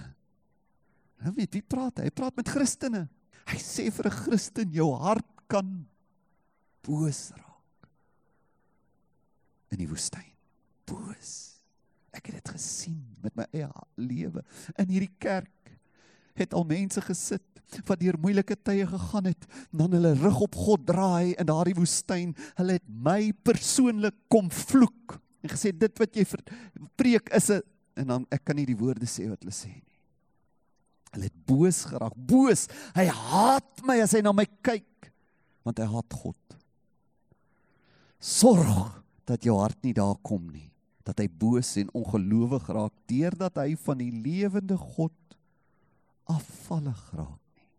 Nou 1.24 1.34
weet 1.34 1.54
wie 1.54 1.64
praat 1.64 1.98
hy? 1.98 2.04
Hy 2.04 2.12
praat 2.12 2.36
met 2.36 2.50
Christene. 2.50 3.08
Hy 3.48 3.58
sê 3.58 3.88
vir 3.92 4.08
'n 4.08 4.20
Christen 4.24 4.72
jou 4.72 4.92
hart 4.94 5.48
kan 5.48 5.88
boos 6.82 7.32
raak. 7.32 7.90
In 9.72 9.78
die 9.78 9.88
woestyn. 9.88 10.36
Boos. 10.86 11.62
Ek 12.12 12.26
het 12.26 12.44
dit 12.44 12.50
gesien 12.50 13.16
met 13.22 13.36
my 13.36 13.46
eie 13.52 13.72
lewe 13.96 14.44
in 14.78 14.90
hierdie 14.90 15.16
kerk 15.20 15.80
het 16.36 16.54
al 16.54 16.64
mense 16.64 17.02
gesit 17.02 17.44
wat 17.86 18.00
deur 18.00 18.16
moeilike 18.20 18.56
tye 18.64 18.86
gegaan 18.88 19.26
het, 19.26 19.46
dan 19.72 19.92
hulle 19.92 20.14
rug 20.14 20.40
op 20.40 20.56
God 20.56 20.86
draai 20.88 21.34
in 21.36 21.46
daardie 21.46 21.76
woestyn. 21.76 22.36
Hulle 22.56 22.78
het 22.78 22.88
my 22.88 23.34
persoonlik 23.44 24.16
kom 24.32 24.52
vloek 24.52 25.20
en 25.48 25.56
gesê 25.56 25.72
dit 25.72 26.00
wat 26.04 26.20
jy 26.20 26.26
preek 27.00 27.32
is 27.36 27.50
'n 27.50 27.62
en 27.98 28.08
dan 28.08 28.28
ek 28.30 28.44
kan 28.46 28.56
nie 28.56 28.68
die 28.68 28.78
woorde 28.78 29.08
sê 29.08 29.30
wat 29.30 29.42
hulle 29.42 29.56
sê 29.56 29.72
nie. 29.72 29.98
Hulle 31.14 31.24
het 31.32 31.46
boos 31.48 31.86
geraak, 31.86 32.14
boos. 32.16 32.68
Hy 32.94 33.08
haat 33.08 33.82
my 33.82 34.02
as 34.02 34.14
hy 34.14 34.22
na 34.22 34.34
my 34.34 34.46
kyk 34.62 35.12
want 35.64 35.80
hy 35.80 35.88
haat 35.90 36.14
God. 36.14 36.58
Sorg 38.20 39.04
dat 39.26 39.44
jou 39.44 39.58
hart 39.60 39.82
nie 39.84 39.94
daar 39.94 40.18
kom 40.22 40.50
nie 40.52 40.72
dat 41.08 41.20
hy 41.24 41.28
boos 41.32 41.78
en 41.80 41.90
ongelowig 41.96 42.68
raak 42.68 42.94
deurdat 43.08 43.56
hy 43.64 43.76
van 43.80 43.98
die 43.98 44.12
lewende 44.12 44.76
God 44.76 45.16
afvallig 46.28 47.00
raak 47.16 47.44
nie. 47.56 47.70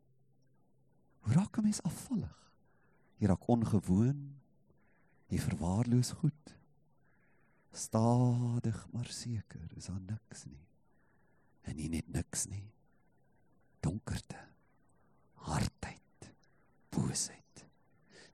Hoe 1.21 1.35
raak 1.37 1.59
'n 1.59 1.63
mens 1.63 1.83
afvallig? 1.83 2.37
Jy 3.21 3.27
raak 3.29 3.49
ongewoon. 3.49 4.39
Jy 5.29 5.39
verwaarloos 5.39 6.13
goed. 6.23 6.55
Stadig 7.73 8.87
maar 8.93 9.07
seker 9.13 9.73
is 9.77 9.87
daar 9.91 10.01
niks 10.01 10.45
nie. 10.45 10.65
En 11.69 11.77
nie 11.77 11.89
net 11.89 12.09
niks 12.13 12.47
nie. 12.47 12.65
Donkerte. 13.81 14.41
Hardheid. 15.49 16.31
Boosheid. 16.91 17.65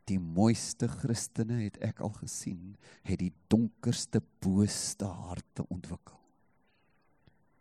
Die 0.05 0.20
mooiste 0.20 0.88
Christene 0.88 1.62
het 1.62 1.79
ek 1.85 2.03
al 2.05 2.12
gesien, 2.18 2.75
het 3.03 3.18
die 3.23 3.33
donkerste 3.49 4.20
booste 4.44 5.09
harte 5.09 5.64
ontwikkel. 5.73 6.20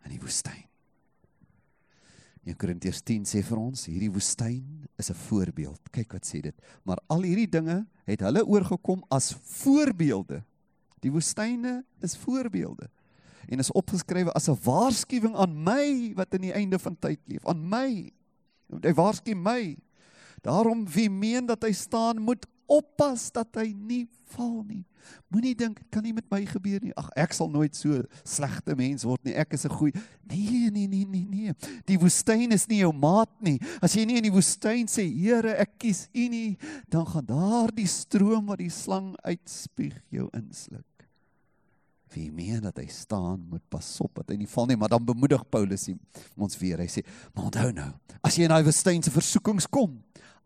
In 0.04 0.12
die 0.12 0.20
woestyn. 0.20 0.66
1 2.44 2.58
Korintiërs 2.60 3.00
10 3.00 3.24
sê 3.24 3.40
vir 3.40 3.56
ons, 3.56 3.86
hierdie 3.88 4.12
woestyn 4.12 4.84
is 5.00 5.10
'n 5.10 5.16
voorbeeld. 5.16 5.80
Kyk 5.90 6.12
wat 6.12 6.26
sê 6.28 6.42
dit. 6.42 6.54
Maar 6.84 7.00
al 7.08 7.22
hierdie 7.22 7.48
dinge 7.48 7.86
het 8.04 8.20
hulle 8.20 8.44
oorgekom 8.44 9.04
as 9.08 9.32
voorbeelde. 9.32 10.44
Die 11.04 11.12
woestyne 11.12 11.82
is 12.04 12.16
voorbeelde 12.16 12.88
en 13.44 13.60
is 13.60 13.72
opgeskrywe 13.76 14.32
as 14.32 14.48
'n 14.48 14.56
waarskuwing 14.64 15.36
aan 15.36 15.62
my 15.62 16.12
wat 16.16 16.34
in 16.34 16.48
die 16.48 16.52
einde 16.56 16.78
van 16.78 16.96
tyd 16.98 17.20
leef, 17.28 17.44
aan 17.46 17.68
my. 17.68 18.12
Want 18.66 18.84
hy 18.84 18.94
waarsku 18.94 19.34
my. 19.34 19.76
Daarom 20.42 20.88
wie 20.88 21.10
meen 21.10 21.46
dat 21.46 21.62
hy 21.62 21.72
staan, 21.72 22.20
moet 22.20 22.46
oppas 22.66 23.30
dat 23.32 23.48
hy 23.60 23.74
nie 23.76 24.08
val 24.34 24.62
nie. 24.64 24.84
Moenie 25.28 25.54
dink 25.54 25.76
dit 25.76 25.88
kan 25.92 26.02
nie 26.02 26.14
met 26.16 26.24
my 26.32 26.40
gebeur 26.48 26.80
nie. 26.80 26.94
Ag, 26.96 27.10
ek 27.16 27.34
sal 27.36 27.50
nooit 27.52 27.76
so 27.76 28.00
slegte 28.24 28.76
mens 28.78 29.04
word 29.04 29.24
nie. 29.24 29.34
Ek 29.34 29.52
is 29.52 29.66
'n 29.66 29.76
goeie. 29.76 29.92
Nee, 30.24 30.70
nee, 30.70 30.88
nee, 30.88 31.04
nee, 31.04 31.26
nee. 31.28 31.52
Die 31.84 31.98
woestyn 31.98 32.52
is 32.52 32.66
nie 32.66 32.78
jou 32.78 32.92
maat 32.92 33.30
nie. 33.40 33.60
As 33.82 33.94
jy 33.94 34.04
nie 34.04 34.16
in 34.16 34.22
die 34.22 34.32
woestyn 34.32 34.86
sê, 34.86 35.04
Here, 35.04 35.54
ek 35.58 35.78
kies 35.78 36.08
U 36.14 36.28
nie, 36.28 36.56
dan 36.88 37.06
gaan 37.06 37.26
daardie 37.26 37.86
stroom 37.86 38.46
wat 38.46 38.58
die 38.58 38.70
slang 38.70 39.14
uitspieg 39.22 40.00
jou 40.10 40.28
insluk. 40.32 40.93
Wie 42.14 42.30
meen 42.32 42.62
dat 42.62 42.78
hy 42.78 42.86
staan, 42.86 43.42
moet 43.50 43.64
pas 43.68 44.00
op 44.04 44.14
dat 44.20 44.30
hy 44.30 44.36
nie 44.38 44.50
val 44.50 44.68
nie, 44.70 44.76
maar 44.78 44.92
dan 44.92 45.04
bemoedig 45.04 45.42
Paulus 45.50 45.88
ons 46.36 46.58
weer. 46.60 46.78
Hy 46.78 46.86
sê, 46.86 47.02
"Maar 47.34 47.44
onthou 47.44 47.72
nou, 47.72 47.92
as 48.22 48.36
jy 48.36 48.44
in 48.44 48.54
daai 48.54 48.64
woestyn 48.64 49.02
se 49.02 49.10
versoekings 49.10 49.66
kom, 49.66 50.02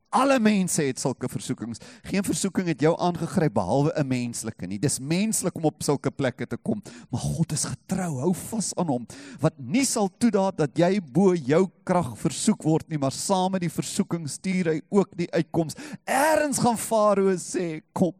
Alle 0.09 0.39
mense 0.41 0.81
het 0.81 0.97
sulke 0.97 1.29
versoekings. 1.29 1.83
Geen 2.09 2.25
versoeking 2.25 2.71
het 2.71 2.81
jou 2.81 2.95
aangegryp 2.97 3.53
behalwe 3.59 3.93
'n 3.93 4.09
menslike 4.09 4.67
nie. 4.67 4.79
Dis 4.79 4.99
menslik 4.99 5.55
om 5.57 5.65
op 5.65 5.83
sulke 5.83 6.11
plekke 6.11 6.47
te 6.47 6.57
kom, 6.57 6.83
maar 7.11 7.21
God 7.21 7.53
is 7.53 7.65
getrou. 7.65 8.19
Hou 8.21 8.35
vas 8.35 8.73
aan 8.77 8.87
hom 8.87 9.07
wat 9.41 9.53
nie 9.59 9.85
sal 9.85 10.09
toelaat 10.19 10.57
dat 10.57 10.79
jy 10.79 11.01
bo 11.01 11.35
jou 11.35 11.69
krag 11.85 12.17
versoek 12.17 12.63
word 12.63 12.89
nie, 12.89 12.99
maar 12.99 13.13
saam 13.13 13.53
met 13.53 13.61
die 13.61 13.71
versoeking 13.71 14.29
stuur 14.29 14.65
hy 14.65 14.81
ook 14.89 15.17
die 15.17 15.31
uitkoms. 15.31 15.75
Eerens 16.07 16.59
gaan 16.59 16.79
Farao 16.79 17.37
sê, 17.37 17.83
"Kom." 17.93 18.15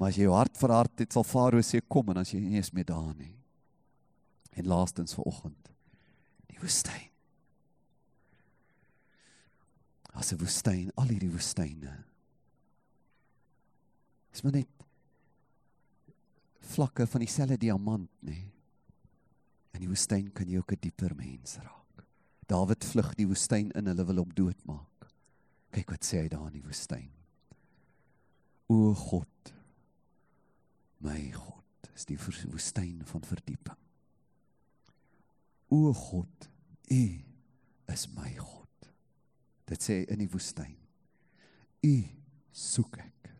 Maar 0.00 0.08
as 0.08 0.16
jy 0.16 0.24
jou 0.24 0.32
hart 0.34 0.56
verhard 0.56 1.04
het, 1.04 1.12
sal 1.12 1.26
Farao 1.28 1.60
sê, 1.60 1.82
"Kom," 1.86 2.08
en 2.08 2.16
as 2.16 2.32
jy 2.32 2.40
nie 2.40 2.56
eens 2.56 2.72
meer 2.72 2.88
daar 2.88 3.14
nie. 3.14 3.36
En 4.56 4.66
laastens 4.66 5.14
vanoggend, 5.14 5.68
die 6.48 6.58
woestyn 6.58 7.10
as 10.20 10.32
'n 10.32 10.38
woestyn, 10.38 10.90
al 10.96 11.08
hierdie 11.08 11.32
woestyne. 11.32 11.92
Dis 14.30 14.42
maar 14.42 14.52
net 14.52 14.68
vlakke 16.60 17.06
van 17.06 17.20
dieselfde 17.24 17.58
diamant, 17.58 18.10
nê. 18.22 18.38
In 19.74 19.80
die 19.80 19.88
woestyn 19.88 20.32
kan 20.32 20.48
jy 20.48 20.58
ook 20.58 20.72
'n 20.72 20.80
dieper 20.80 21.14
mens 21.14 21.56
raak. 21.56 22.04
Dawid 22.46 22.84
vlug 22.84 23.14
die 23.14 23.26
woestyn 23.26 23.70
in, 23.70 23.86
hulle 23.86 24.04
wil 24.04 24.16
hom 24.16 24.34
doodmaak. 24.34 25.08
Kyk 25.72 25.90
wat 25.90 26.04
sê 26.04 26.22
hy 26.22 26.28
daar 26.28 26.46
in 26.46 26.60
die 26.60 26.68
woestyn. 26.68 27.10
O 28.68 28.94
God, 28.94 29.52
my 31.00 31.20
God, 31.34 31.90
is 31.94 32.06
die 32.08 32.18
woestyn 32.18 33.00
van 33.08 33.24
verdieping. 33.24 33.78
O 35.70 35.92
God, 35.94 36.48
U 36.90 37.04
is 37.92 38.08
my 38.16 38.32
God. 38.36 38.90
Dit 39.70 39.84
sê 39.86 40.00
in 40.10 40.18
die 40.18 40.30
woestyn. 40.30 40.74
U 41.86 41.94
soek 42.50 42.98
ek. 43.00 43.30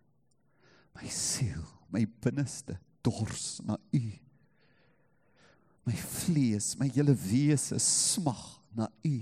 My 0.95 1.11
siel, 1.11 1.65
my 1.91 2.05
binneste 2.23 2.77
dors 3.03 3.59
na 3.67 3.77
u. 3.97 4.03
My 5.89 5.97
vlees, 5.97 6.75
my 6.79 6.91
hele 6.93 7.17
wese 7.17 7.81
smag 7.83 8.43
na 8.77 8.87
u 9.03 9.17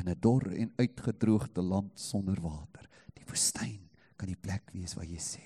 in 0.00 0.08
'n 0.08 0.20
dor 0.20 0.44
en 0.52 0.72
uitgedroogde 0.76 1.62
land 1.62 2.00
sonder 2.00 2.40
water. 2.40 2.88
Die 3.14 3.24
woestyn 3.28 3.88
kan 4.16 4.28
die 4.28 4.36
plek 4.36 4.70
wees 4.72 4.94
waar 4.94 5.06
jy 5.06 5.18
sê, 5.20 5.44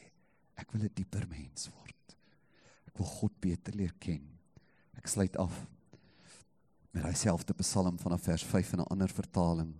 ek 0.56 0.72
wil 0.72 0.84
'n 0.84 0.94
dieper 0.94 1.26
mens 1.28 1.70
word. 1.70 2.16
Ek 2.88 2.98
wil 2.98 3.06
God 3.06 3.40
beter 3.40 3.74
leer 3.74 3.94
ken. 3.98 4.22
Ek 4.96 5.09
sluit 5.09 5.36
af 5.36 5.66
met 6.94 7.02
daai 7.02 7.16
selfde 7.18 7.55
Psalm 7.59 7.98
van 7.98 8.18
vers 8.18 8.44
5 8.44 8.72
in 8.72 8.80
'n 8.80 8.90
ander 8.90 9.09
vertaling. 9.09 9.74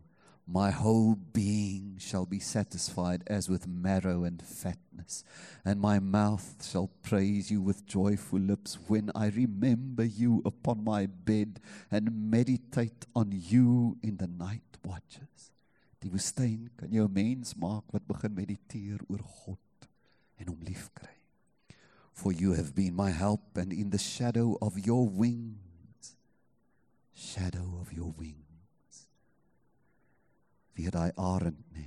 My 0.47 0.70
whole 0.70 1.16
being 1.16 1.99
shall 1.99 2.27
be 2.27 2.39
satisfied 2.39 3.22
as 3.27 3.49
with 3.49 3.66
marrow 3.66 4.25
and 4.25 4.43
fatness, 4.43 5.25
and 5.64 5.81
my 5.81 5.99
mouth 5.99 6.62
shall 6.62 6.91
praise 7.01 7.51
you 7.51 7.62
with 7.62 7.87
joyful 7.87 8.41
lips 8.41 8.77
when 8.87 9.11
I 9.14 9.29
remember 9.29 10.05
you 10.05 10.43
upon 10.45 10.85
my 10.85 11.07
bed 11.07 11.61
and 11.91 12.31
meditate 12.31 13.07
on 13.14 13.33
you 13.33 13.97
in 14.03 14.18
the 14.18 14.27
night 14.27 14.77
watches. 14.85 15.53
Die 16.03 16.11
woestyn 16.12 16.68
kan 16.77 16.93
jou 16.93 17.09
mens 17.09 17.55
maak 17.57 17.89
wat 17.97 18.05
begin 18.07 18.35
mediteer 18.37 19.01
oor 19.09 19.25
God 19.25 19.61
en 20.39 20.49
hom 20.49 20.62
liefkry. 20.62 21.12
For 22.12 22.32
you 22.32 22.55
have 22.55 22.74
been 22.74 22.95
my 22.95 23.11
help 23.11 23.57
and 23.57 23.72
in 23.72 23.91
the 23.91 23.99
shadow 23.99 24.57
of 24.61 24.78
your 24.78 25.09
wings 25.09 26.16
shadow 27.14 27.78
of 27.80 27.93
your 27.93 28.12
wings 28.18 28.45
weer 30.74 30.91
daai 30.91 31.11
arend 31.14 31.61
nê. 31.74 31.87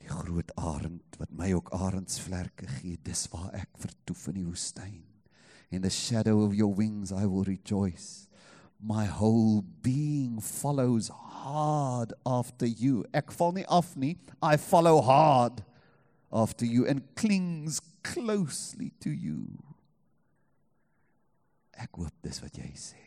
Die 0.00 0.08
groot 0.08 0.52
arend 0.56 1.16
wat 1.20 1.32
my 1.32 1.52
ook 1.56 1.72
arendsvlerke 1.76 2.68
gee. 2.78 2.98
Dis 3.04 3.26
waar 3.32 3.54
ek 3.56 3.70
vertoef 3.80 4.26
in 4.32 4.40
die 4.40 4.46
woestyn. 4.46 4.98
In 5.70 5.84
the 5.84 5.90
shadow 5.90 6.42
of 6.44 6.54
your 6.54 6.74
wings 6.76 7.12
I 7.12 7.24
will 7.26 7.44
rejoice. 7.48 8.28
My 8.80 9.06
whole 9.06 9.62
being 9.82 10.40
follows 10.40 11.08
hard 11.08 12.12
after 12.24 12.66
you. 12.66 13.04
Ek 13.12 13.32
val 13.32 13.52
nie 13.56 13.66
af 13.68 13.94
nie. 13.96 14.16
I 14.42 14.56
follow 14.56 15.00
hard 15.04 15.64
after 16.32 16.64
you 16.64 16.86
and 16.86 17.02
clings 17.16 17.80
closely 18.02 18.92
to 19.00 19.10
you. 19.10 19.58
Ek 21.80 21.96
hoop 21.96 22.14
dis 22.22 22.40
wat 22.42 22.56
jy 22.60 22.70
sê. 22.78 23.00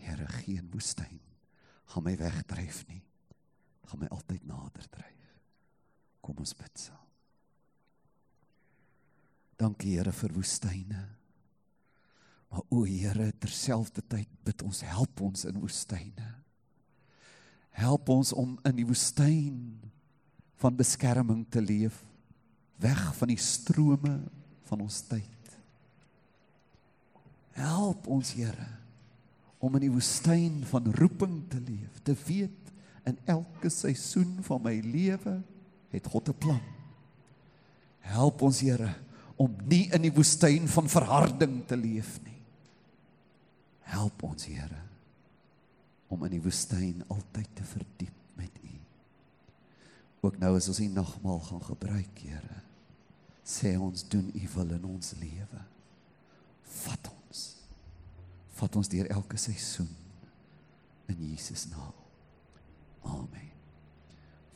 Here, 0.00 0.26
geen 0.40 0.68
woestyn 0.72 1.20
gaan 1.90 2.06
my 2.06 2.14
wegdryf 2.18 2.84
nie. 2.88 3.02
Gaan 3.90 4.04
my 4.04 4.10
altyd 4.14 4.44
nader 4.46 4.86
dryf. 4.92 5.30
Kom 6.22 6.38
ons 6.38 6.54
bid 6.54 6.76
saam. 6.78 7.06
Dankie 9.60 9.96
Here 9.96 10.12
vir 10.14 10.34
woestyne. 10.36 11.00
Maar 12.50 12.66
o 12.70 12.84
Here, 12.86 13.30
terselfdertyd 13.42 14.30
bid 14.46 14.62
ons 14.66 14.84
help 14.86 15.20
ons 15.26 15.44
in 15.48 15.58
woestyne. 15.62 16.30
Help 17.76 18.08
ons 18.10 18.32
om 18.36 18.56
in 18.66 18.78
die 18.78 18.86
woestyn 18.86 19.60
van 20.60 20.76
beskerming 20.76 21.46
te 21.48 21.62
leef, 21.62 22.02
weg 22.80 23.00
van 23.16 23.32
die 23.32 23.40
strome 23.40 24.18
van 24.68 24.84
ons 24.84 25.00
tyd. 25.08 25.54
Help 27.56 28.06
ons 28.08 28.34
Here 28.36 28.68
om 29.60 29.74
in 29.76 29.84
die 29.84 29.92
woestyn 29.92 30.62
van 30.70 30.86
roeping 30.96 31.42
te 31.52 31.60
leef, 31.60 32.00
te 32.04 32.14
weet 32.24 32.70
in 33.08 33.18
elke 33.28 33.68
seisoen 33.72 34.38
van 34.46 34.62
my 34.64 34.78
lewe 34.84 35.40
het 35.92 36.06
God 36.06 36.28
'n 36.28 36.38
plan. 36.38 36.62
Help 38.00 38.42
ons 38.42 38.60
Here 38.60 38.94
om 39.36 39.56
nie 39.64 39.88
in 39.92 40.02
die 40.02 40.12
woestyn 40.12 40.68
van 40.68 40.88
verharding 40.88 41.66
te 41.66 41.76
leef 41.76 42.18
nie. 42.24 42.42
Help 43.80 44.22
ons 44.22 44.44
Here 44.46 44.82
om 46.08 46.24
in 46.24 46.30
die 46.30 46.42
woestyn 46.42 47.04
altyd 47.08 47.48
te 47.54 47.64
verdiep 47.64 48.16
met 48.34 48.50
U. 48.64 48.79
Ook 50.20 50.38
nou 50.38 50.54
as 50.56 50.68
ons 50.68 50.80
die 50.82 50.90
nagmaal 50.92 51.40
gaan 51.48 51.62
gebruik, 51.64 52.24
Here, 52.24 52.62
sê 53.44 53.74
ons 53.80 54.04
doen 54.12 54.28
U 54.34 54.48
wil 54.54 54.74
in 54.76 54.88
ons 54.92 55.14
lewe. 55.20 55.62
Vat 56.84 57.12
ons. 57.12 57.44
Vat 58.60 58.76
ons 58.76 58.92
deur 58.92 59.08
elke 59.10 59.40
seisoen 59.40 59.90
in 61.10 61.30
Jesus 61.32 61.66
naam. 61.72 61.96
Amen. 63.02 63.49